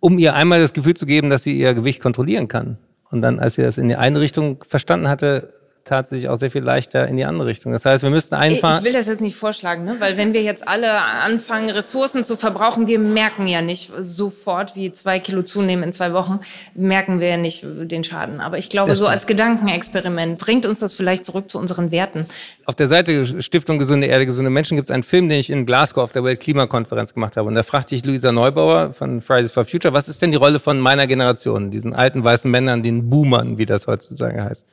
[0.00, 2.78] um ihr einmal das Gefühl zu geben, dass sie ihr Gewicht kontrollieren kann.
[3.10, 5.52] Und dann, als sie das in die eine Richtung verstanden hatte,
[5.84, 7.72] tat sie sich auch sehr viel leichter in die andere Richtung.
[7.72, 8.78] Das heißt, wir müssten einfach...
[8.78, 9.96] Ich will das jetzt nicht vorschlagen, ne?
[9.98, 14.92] weil wenn wir jetzt alle anfangen, Ressourcen zu verbrauchen, wir merken ja nicht sofort, wie
[14.92, 16.40] zwei Kilo zunehmen in zwei Wochen,
[16.74, 18.40] merken wir ja nicht den Schaden.
[18.40, 22.26] Aber ich glaube, so als Gedankenexperiment bringt uns das vielleicht zurück zu unseren Werten.
[22.66, 25.66] Auf der Seite Stiftung Gesunde Erde, gesunde Menschen gibt es einen Film, den ich in
[25.66, 27.48] Glasgow auf der Weltklimakonferenz gemacht habe.
[27.48, 30.58] Und da fragte ich Luisa Neubauer von Fridays for Future, was ist denn die Rolle
[30.58, 34.66] von meiner Generation, diesen alten weißen Männern, den Boomern, wie das heutzutage heißt.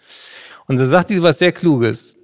[0.68, 2.16] Und da sagt sie was sehr Kluges.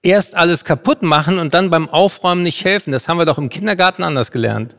[0.00, 2.92] Erst alles kaputt machen und dann beim Aufräumen nicht helfen.
[2.92, 4.76] Das haben wir doch im Kindergarten anders gelernt.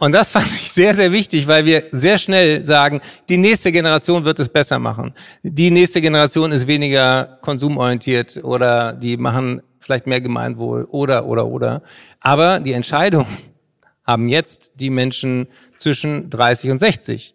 [0.00, 4.24] Und das fand ich sehr, sehr wichtig, weil wir sehr schnell sagen, die nächste Generation
[4.24, 5.12] wird es besser machen.
[5.42, 11.82] Die nächste Generation ist weniger konsumorientiert oder die machen vielleicht mehr Gemeinwohl oder, oder, oder.
[12.20, 13.26] Aber die Entscheidung
[14.06, 17.34] haben jetzt die Menschen zwischen 30 und 60.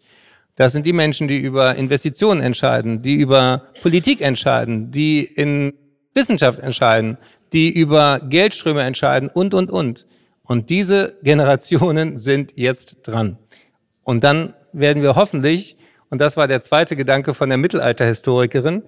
[0.56, 5.74] Das sind die Menschen, die über Investitionen entscheiden, die über Politik entscheiden, die in
[6.14, 7.18] Wissenschaft entscheiden,
[7.52, 10.06] die über Geldströme entscheiden und, und, und.
[10.42, 13.38] Und diese Generationen sind jetzt dran.
[14.02, 15.76] Und dann werden wir hoffentlich,
[16.08, 18.82] und das war der zweite Gedanke von der Mittelalterhistorikerin,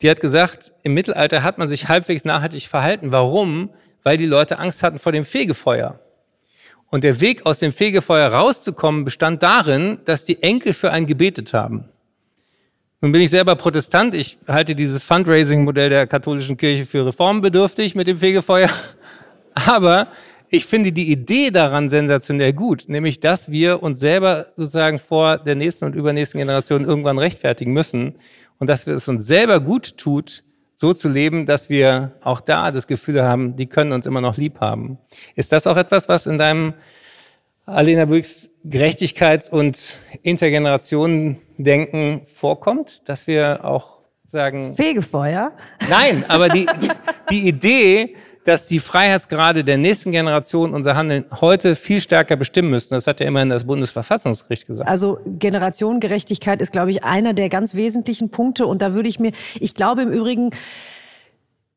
[0.00, 3.10] die hat gesagt, im Mittelalter hat man sich halbwegs nachhaltig verhalten.
[3.10, 3.70] Warum?
[4.04, 5.98] Weil die Leute Angst hatten vor dem Fegefeuer.
[6.90, 11.52] Und der Weg aus dem Fegefeuer rauszukommen bestand darin, dass die Enkel für einen gebetet
[11.52, 11.84] haben.
[13.00, 14.14] Nun bin ich selber Protestant.
[14.14, 18.70] Ich halte dieses Fundraising-Modell der katholischen Kirche für reformbedürftig mit dem Fegefeuer.
[19.54, 20.08] Aber
[20.50, 25.54] ich finde die Idee daran sensationell gut, nämlich dass wir uns selber sozusagen vor der
[25.54, 28.14] nächsten und übernächsten Generation irgendwann rechtfertigen müssen
[28.58, 30.42] und dass es uns selber gut tut,
[30.80, 34.36] so zu leben, dass wir auch da das Gefühl haben, die können uns immer noch
[34.36, 34.98] lieb haben.
[35.34, 36.74] Ist das auch etwas, was in deinem
[37.66, 45.50] Alena Büchs Gerechtigkeits- und Intergenerationen-Denken vorkommt, dass wir auch sagen, Fegefeuer.
[45.90, 46.68] Nein, aber die,
[47.28, 48.14] die Idee,
[48.48, 53.20] dass die Freiheitsgrade der nächsten Generation unser Handeln heute viel stärker bestimmen müssen, das hat
[53.20, 54.88] ja immerhin das Bundesverfassungsgericht gesagt.
[54.88, 58.66] Also Generationengerechtigkeit ist, glaube ich, einer der ganz wesentlichen Punkte.
[58.66, 60.50] Und da würde ich mir, ich glaube im Übrigen,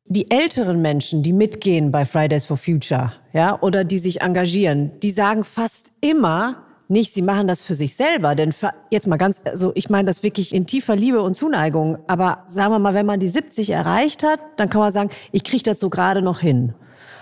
[0.05, 5.11] die älteren Menschen, die mitgehen bei Fridays for Future, ja, oder die sich engagieren, die
[5.11, 9.42] sagen fast immer nicht, sie machen das für sich selber, denn für, jetzt mal ganz,
[9.46, 13.06] also ich meine das wirklich in tiefer Liebe und Zuneigung, aber sagen wir mal, wenn
[13.06, 16.39] man die 70 erreicht hat, dann kann man sagen, ich kriege das so gerade noch
[16.39, 16.74] hin.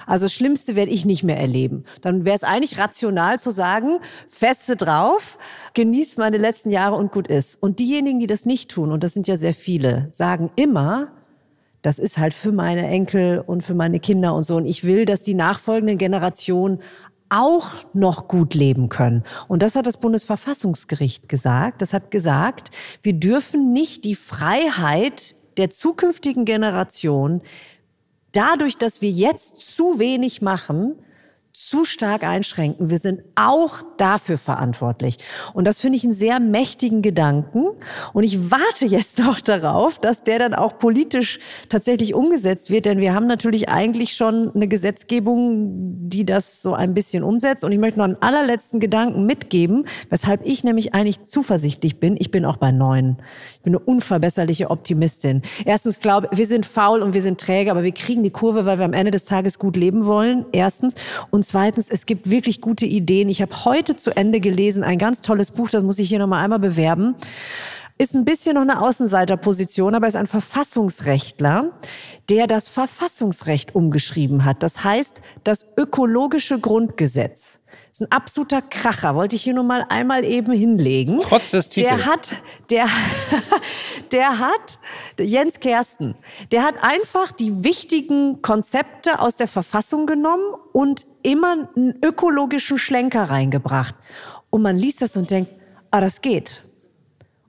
[0.08, 1.84] Also das Schlimmste werde ich nicht mehr erleben.
[2.02, 5.38] Dann wäre es eigentlich rational zu sagen, feste drauf,
[5.76, 7.62] genießt meine letzten Jahre und gut ist.
[7.62, 11.10] Und diejenigen, die das nicht tun, und das sind ja sehr viele, sagen immer,
[11.82, 14.58] das ist halt für meine Enkel und für meine Kinder und so.
[14.58, 16.80] Und ich will, dass die nachfolgenden Generationen
[17.30, 19.24] auch noch gut leben können.
[19.48, 21.82] Und das hat das Bundesverfassungsgericht gesagt.
[21.82, 22.72] Das hat gesagt,
[23.02, 27.42] wir dürfen nicht die Freiheit der zukünftigen Generation
[28.32, 30.96] dadurch, dass wir jetzt zu wenig machen,
[31.68, 32.89] zu stark einschränken.
[32.89, 35.18] Wir sind auch dafür verantwortlich.
[35.53, 37.66] Und das finde ich einen sehr mächtigen Gedanken.
[38.14, 42.86] Und ich warte jetzt noch darauf, dass der dann auch politisch tatsächlich umgesetzt wird.
[42.86, 47.66] Denn wir haben natürlich eigentlich schon eine Gesetzgebung, die das so ein bisschen umsetzt.
[47.66, 52.16] Und ich möchte noch einen allerletzten Gedanken mitgeben, weshalb ich nämlich eigentlich zuversichtlich bin.
[52.18, 53.18] Ich bin auch bei neun.
[53.55, 55.41] Ich bin eine unverbesserliche Optimistin.
[55.66, 58.78] Erstens glaube wir sind faul und wir sind träge, aber wir kriegen die Kurve, weil
[58.78, 60.45] wir am Ende des Tages gut leben wollen.
[60.53, 60.95] Erstens.
[61.32, 63.28] Und zweitens, es gibt wirklich gute Ideen.
[63.28, 66.43] Ich habe heute zu Ende gelesen, ein ganz tolles Buch, das muss ich hier nochmal
[66.43, 67.16] einmal bewerben.
[68.02, 71.74] Ist ein bisschen noch eine Außenseiterposition, aber ist ein Verfassungsrechtler,
[72.30, 74.64] der das Verfassungsrecht umgeschrieben hat.
[74.64, 77.60] Das heißt, das ökologische Grundgesetz.
[77.91, 81.20] ist ein absoluter Kracher, wollte ich hier nur mal einmal eben hinlegen.
[81.20, 81.97] Trotz des Titels.
[81.97, 82.30] Der hat,
[82.70, 82.88] der,
[84.14, 84.80] der hat,
[85.20, 86.16] Jens Kersten,
[86.54, 93.24] der hat einfach die wichtigen Konzepte aus der Verfassung genommen und immer einen ökologischen Schlenker
[93.30, 93.93] reingebracht.
[94.50, 95.52] Und man liest das und denkt,
[95.91, 96.64] ah, das geht.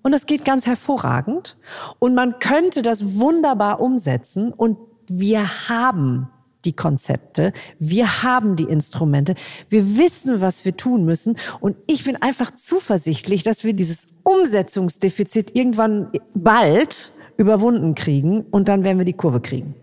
[0.02, 1.56] Und das geht ganz hervorragend.
[1.98, 4.52] Und man könnte das wunderbar umsetzen.
[4.52, 4.78] Und
[5.08, 6.28] wir haben
[6.64, 9.34] die Konzepte, wir haben die Instrumente,
[9.68, 15.56] wir wissen, was wir tun müssen und ich bin einfach zuversichtlich, dass wir dieses Umsetzungsdefizit
[15.56, 19.74] irgendwann bald überwunden kriegen und dann werden wir die Kurve kriegen.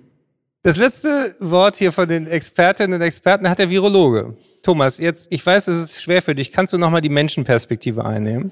[0.63, 4.35] Das letzte Wort hier von den Expertinnen und Experten hat der Virologe.
[4.61, 6.51] Thomas, jetzt, ich weiß, es ist schwer für dich.
[6.51, 8.51] Kannst du nochmal die Menschenperspektive einnehmen?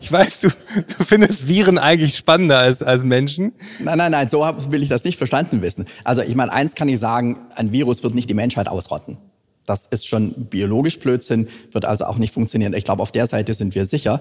[0.00, 3.52] Ich weiß, du, du findest Viren eigentlich spannender als, als Menschen.
[3.80, 4.40] Nein, nein, nein, so
[4.70, 5.86] will ich das nicht verstanden wissen.
[6.04, 9.18] Also ich meine, eins kann ich sagen, ein Virus wird nicht die Menschheit ausrotten.
[9.66, 12.72] Das ist schon biologisch Blödsinn, wird also auch nicht funktionieren.
[12.72, 14.20] Ich glaube, auf der Seite sind wir sicher.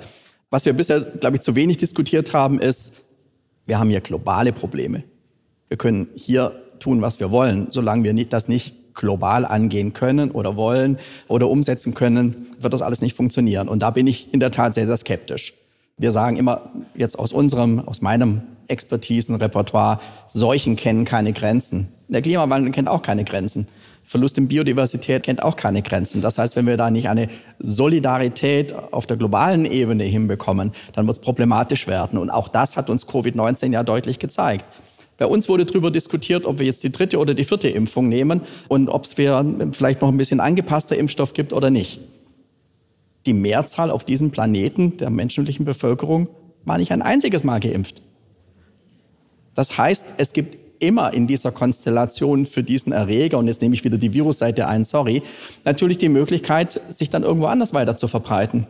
[0.50, 2.94] Was wir bisher, glaube ich, zu wenig diskutiert haben, ist,
[3.66, 5.04] wir haben hier globale Probleme.
[5.68, 7.68] Wir können hier tun, was wir wollen.
[7.72, 10.98] Solange wir nicht, das nicht global angehen können oder wollen
[11.28, 13.70] oder umsetzen können, wird das alles nicht funktionieren.
[13.70, 15.54] Und da bin ich in der Tat sehr, sehr skeptisch.
[16.00, 21.88] Wir sagen immer jetzt aus unserem, aus meinem Expertisenrepertoire, Seuchen kennen keine Grenzen.
[22.08, 23.68] Der Klimawandel kennt auch keine Grenzen.
[24.04, 26.22] Verlust in Biodiversität kennt auch keine Grenzen.
[26.22, 31.18] Das heißt, wenn wir da nicht eine Solidarität auf der globalen Ebene hinbekommen, dann wird
[31.18, 32.20] es problematisch werden.
[32.20, 34.66] Und auch das hat uns Covid-19 ja deutlich gezeigt.
[35.18, 38.42] Bei uns wurde darüber diskutiert, ob wir jetzt die dritte oder die vierte Impfung nehmen
[38.68, 42.00] und ob es vielleicht noch ein bisschen angepasster Impfstoff gibt oder nicht.
[43.28, 46.30] Die Mehrzahl auf diesem Planeten der menschlichen Bevölkerung
[46.64, 48.02] war nicht ein einziges Mal geimpft.
[49.54, 53.84] Das heißt, es gibt immer in dieser Konstellation für diesen Erreger, und jetzt nehme ich
[53.84, 55.24] wieder die Virusseite ein, sorry,
[55.66, 58.66] natürlich die Möglichkeit, sich dann irgendwo anders weiter zu verbreiten,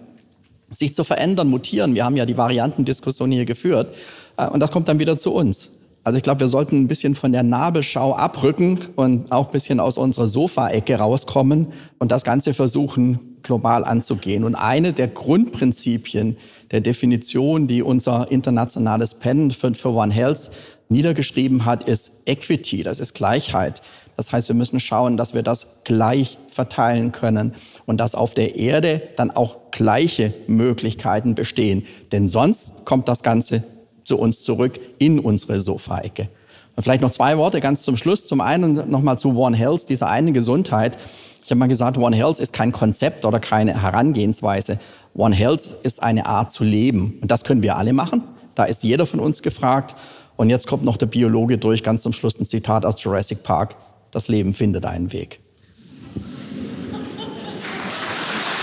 [0.71, 1.93] sich zu verändern, mutieren.
[1.93, 3.93] Wir haben ja die Variantendiskussion hier geführt.
[4.37, 5.71] Äh, und das kommt dann wieder zu uns.
[6.07, 9.81] Also ich glaube, wir sollten ein bisschen von der Nabelschau abrücken und auch ein bisschen
[9.81, 11.67] aus unserer Sofaecke rauskommen
[11.99, 14.45] und das Ganze versuchen, global anzugehen.
[14.45, 16.37] Und eine der Grundprinzipien
[16.71, 20.51] der Definition, die unser internationales Pen für, für One Health
[20.87, 23.81] niedergeschrieben hat, ist Equity, das ist Gleichheit.
[24.15, 27.53] Das heißt, wir müssen schauen, dass wir das gleich verteilen können
[27.85, 31.85] und dass auf der Erde dann auch gleiche Möglichkeiten bestehen.
[32.13, 33.61] Denn sonst kommt das Ganze
[34.07, 36.29] zu uns zurück in unsere Sofaecke.
[36.75, 38.25] Und vielleicht noch zwei Worte ganz zum Schluss.
[38.25, 40.97] Zum einen nochmal zu One Health, dieser einen Gesundheit.
[41.43, 44.79] Ich habe mal gesagt, One Health ist kein Konzept oder keine Herangehensweise.
[45.13, 47.17] One Health ist eine Art zu leben.
[47.21, 48.23] Und das können wir alle machen.
[48.55, 49.95] Da ist jeder von uns gefragt.
[50.37, 53.75] Und jetzt kommt noch der Biologe durch, ganz zum Schluss ein Zitat aus Jurassic Park.
[54.11, 55.39] Das Leben findet einen Weg.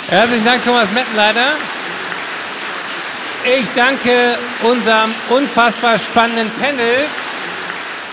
[0.08, 1.73] Herzlichen Dank, Thomas Mettenleiter.
[3.46, 7.04] Ich danke unserem unfassbar spannenden Panel.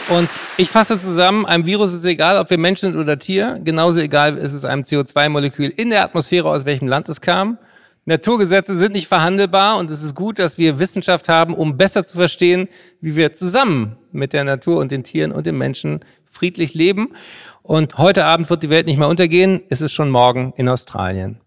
[0.09, 3.57] Und ich fasse zusammen, einem Virus ist egal, ob wir Menschen sind oder Tier.
[3.63, 7.57] Genauso egal ist es einem CO2-Molekül in der Atmosphäre, aus welchem Land es kam.
[8.03, 12.17] Naturgesetze sind nicht verhandelbar und es ist gut, dass wir Wissenschaft haben, um besser zu
[12.17, 12.67] verstehen,
[12.99, 17.13] wie wir zusammen mit der Natur und den Tieren und den Menschen friedlich leben.
[17.61, 19.61] Und heute Abend wird die Welt nicht mehr untergehen.
[19.69, 21.39] Es ist schon morgen in Australien.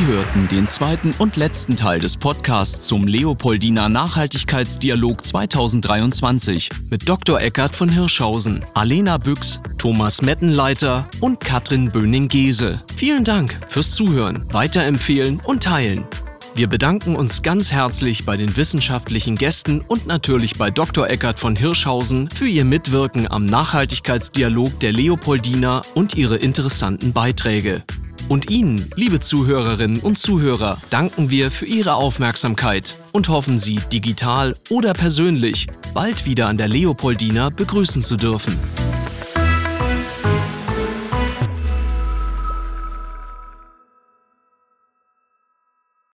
[0.00, 7.38] Sie hörten den zweiten und letzten Teil des Podcasts zum Leopoldiner Nachhaltigkeitsdialog 2023 mit Dr.
[7.38, 12.80] Eckart von Hirschhausen, Alena Büchs, Thomas Mettenleiter und Katrin Böning-Gese.
[12.96, 16.06] Vielen Dank fürs Zuhören, Weiterempfehlen und Teilen.
[16.54, 21.10] Wir bedanken uns ganz herzlich bei den wissenschaftlichen Gästen und natürlich bei Dr.
[21.10, 27.82] Eckart von Hirschhausen für ihr Mitwirken am Nachhaltigkeitsdialog der Leopoldina und ihre interessanten Beiträge.
[28.30, 34.54] Und Ihnen, liebe Zuhörerinnen und Zuhörer, danken wir für Ihre Aufmerksamkeit und hoffen Sie digital
[34.68, 38.56] oder persönlich bald wieder an der Leopoldina begrüßen zu dürfen.